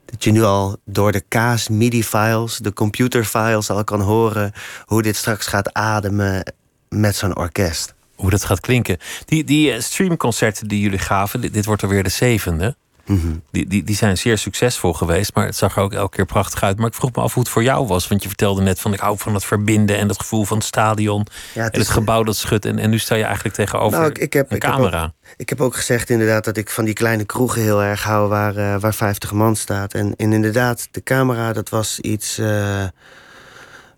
[0.05, 4.51] dat je nu al door de kaas MIDI-files, de computerfiles al kan horen
[4.85, 6.53] hoe dit straks gaat ademen
[6.89, 7.93] met zo'n orkest.
[8.15, 8.97] Hoe dat gaat klinken.
[9.25, 12.75] Die, die eh, streamconcerten die jullie gaven, dit, dit wordt alweer de zevende.
[13.05, 13.35] Mhm.
[13.51, 16.63] Die, die, die zijn zeer succesvol geweest, maar het zag er ook elke keer prachtig
[16.63, 16.77] uit.
[16.77, 18.07] Maar ik vroeg me af hoe het voor jou was.
[18.07, 20.65] Want je vertelde net van ik hou van het verbinden en het gevoel van het
[20.65, 21.25] stadion.
[21.53, 22.65] Ja, het en het gebouw dat schudt.
[22.65, 25.03] En, en nu sta je eigenlijk tegenover Nou, ik, ik heb, een ik heb camera.
[25.03, 28.29] ook- ik heb ook gezegd inderdaad dat ik van die kleine kroegen heel erg hou
[28.29, 29.93] waar, eh, waar 50 man staat.
[29.93, 32.83] En, en inderdaad, de camera, dat was iets eh,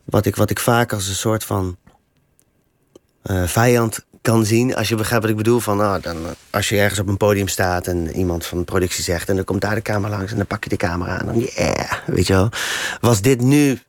[0.03, 1.78] wat, ik, wat ik vaak als een soort van
[3.22, 4.76] eh, vijand kan zien.
[4.76, 5.59] Als je begrijpt wat ik bedoel.
[5.59, 8.63] Van, nou, dan, eh, als je ergens op een podium staat en iemand van de
[8.63, 9.30] productie zegt...
[9.30, 11.39] en dan komt daar de camera langs en dan pak je de camera en dan...
[11.39, 12.49] Yeah, weet je wel.
[13.01, 13.80] Was dit nu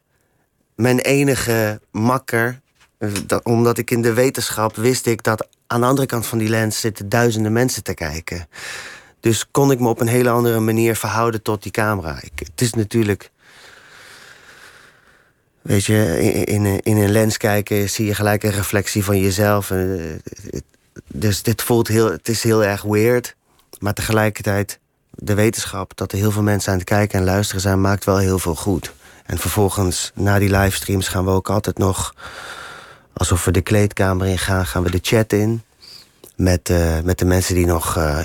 [0.74, 2.61] mijn enige makker.
[2.99, 6.39] eh, dat- omdat ik in de wetenschap wist ik dat aan de andere kant van
[6.39, 8.49] die lens zitten duizenden mensen te kijken.
[9.20, 12.18] Dus kon ik me op een hele andere manier verhouden tot die camera.
[12.22, 13.30] Ik, het is natuurlijk.
[15.67, 19.71] Weet je, in, in, een lens kijken zie je gelijk een reflectie van jezelf.
[19.71, 19.79] Eh,
[20.51, 20.64] het-
[21.07, 23.35] Dus dit voelt heel, het is heel erg weird.
[23.79, 24.79] Maar tegelijkertijd,
[25.11, 28.19] de wetenschap dat er heel veel mensen aan het kijken en luisteren zijn, maakt wel
[28.19, 28.93] heel veel goed.
[29.27, 32.14] En vervolgens, na die livestreams, gaan we ook altijd nog,
[33.12, 35.62] alsof we de kleedkamer in gaan, gaan we de chat in.
[36.37, 38.19] Met, eh, met de mensen die nog eh,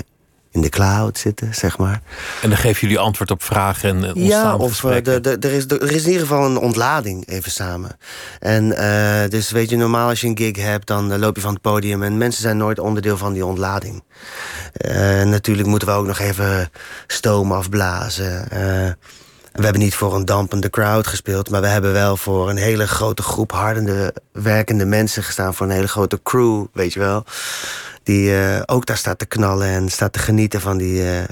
[0.52, 2.00] in de cloud zitten, zeg maar.
[2.42, 5.22] En dan geven jullie antwoord op vragen en ontstaan Ja, of eh, gesprekken.
[5.22, 7.96] de, de, er, is, er is in ieder geval een ontlading even samen.
[8.40, 11.42] En eh, dus weet je, normaal als je een gig hebt, dan eh, loop je
[11.42, 14.02] van het podium en mensen zijn nooit onderdeel van die ontlading.
[14.72, 16.70] Eh, natuurlijk moeten we ook nog even
[17.06, 18.48] stoom afblazen.
[19.52, 22.86] We hebben niet voor een dampende crowd gespeeld, maar we hebben wel voor een hele
[22.86, 25.54] grote groep hardende, werkende mensen gestaan.
[25.54, 27.24] Voor een hele grote crew, weet je wel.
[28.02, 31.24] Die eh, ook daar staat te knallen en staat te genieten van die, eh,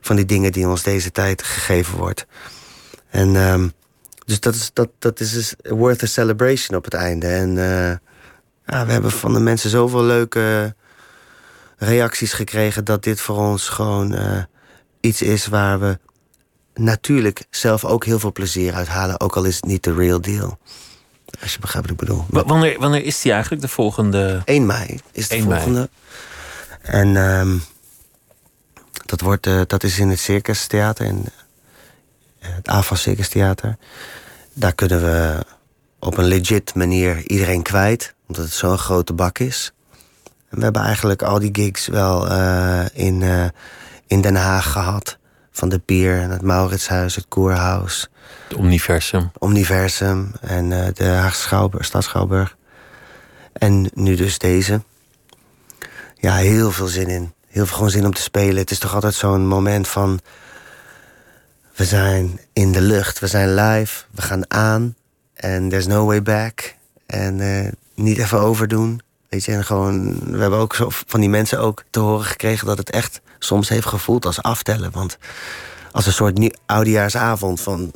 [0.00, 2.26] van die dingen die ons deze tijd gegeven wordt.
[3.10, 3.68] En ehm,
[4.24, 7.26] dus dat is, dat, dat is dus worth a celebration op het einde.
[7.26, 7.96] En eh,
[8.66, 10.74] ja, we hebben van de mensen zoveel leuke
[11.76, 14.16] reacties gekregen dat dit voor ons gewoon
[15.00, 15.98] iets is waar we
[16.78, 20.20] natuurlijk zelf ook heel veel plezier uit halen, ook al is het niet de real
[20.20, 20.58] deal.
[21.42, 22.24] Als je begrijpt wat ik bedoel.
[22.28, 24.42] Wa- Wanneer, wanneer is die eigenlijk de volgende?
[24.44, 25.60] 1 mei is de 1 mei.
[25.62, 25.88] volgende.
[26.82, 27.56] En ehm,
[29.06, 31.24] dat, wordt, eh, dat is in het Circus Theater, in
[32.38, 33.76] eh, het AFA Circus Theater.
[34.52, 35.44] Daar kunnen we
[35.98, 39.72] op een legit manier iedereen kwijt, omdat het zo'n grote bak is.
[40.48, 43.22] En we hebben eigenlijk al die gigs wel eh, in,
[44.06, 45.17] in Den Haag gehad.
[45.58, 48.10] Van de Pier en het Mauritshuis, het Koerhuis.
[48.48, 49.30] Het Omniversum.
[49.38, 52.56] Omniversum en eh, de Haagse Schouwburg, Stad Schouwburg.
[53.52, 54.82] En nu dus deze.
[56.14, 57.32] Ja, heel veel zin in.
[57.46, 58.56] Heel veel gewoon zin om te spelen.
[58.56, 60.20] Het is toch altijd zo'n moment van...
[61.74, 64.96] We zijn in de lucht, we zijn live, we gaan aan.
[65.34, 66.74] En there's no way back.
[67.06, 69.00] En eh, niet even overdoen.
[69.28, 70.18] Weet je, en gewoon...
[70.32, 70.76] We hebben ook
[71.06, 72.66] van die mensen ook te horen gekregen...
[72.66, 74.90] dat het echt soms heeft gevoeld als aftellen.
[74.92, 75.18] Want
[75.92, 77.90] als een soort nieuw oudejaarsavond van...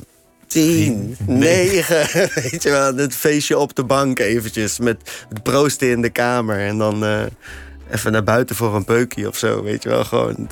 [0.47, 1.95] 10, 9,
[2.41, 4.79] weet je wel, het feestje op de bank eventjes...
[4.79, 7.21] met het proosten in de kamer en dan eh,
[7.91, 10.03] even naar buiten voor een peukje of zo, weet je wel.
[10.05, 10.49] Gewoon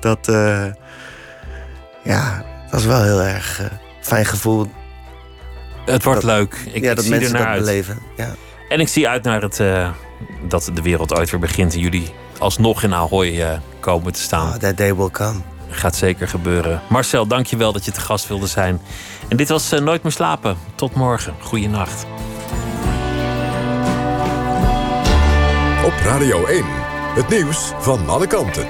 [0.00, 0.66] dat, eh,
[2.04, 3.66] ja, dat is wel heel erg eh,
[4.00, 4.70] fijn gevoel.
[5.84, 6.54] Het wordt Dat- leuk.
[6.72, 7.60] Ik, ja, ik dat zie mensen naar dat uit.
[7.64, 7.98] beleven.
[8.16, 8.34] Ja.
[8.68, 9.60] En ik zie uit naar het,
[10.48, 14.48] dat de wereld ooit weer begint en jullie alsnog in Ahoy eh, komen te staan.
[14.48, 15.40] Oh, that day will come.
[15.68, 16.80] Gaat zeker gebeuren.
[16.88, 18.80] Marcel, dank je wel dat je te gast wilde zijn.
[19.28, 20.56] En dit was eh, Nooit meer slapen.
[20.74, 21.34] Tot morgen.
[21.40, 22.06] Goeienacht.
[25.84, 26.64] Op Radio 1.
[27.14, 28.66] Het nieuws van alle kanten.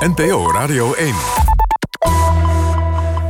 [0.00, 1.47] NPO Radio 1.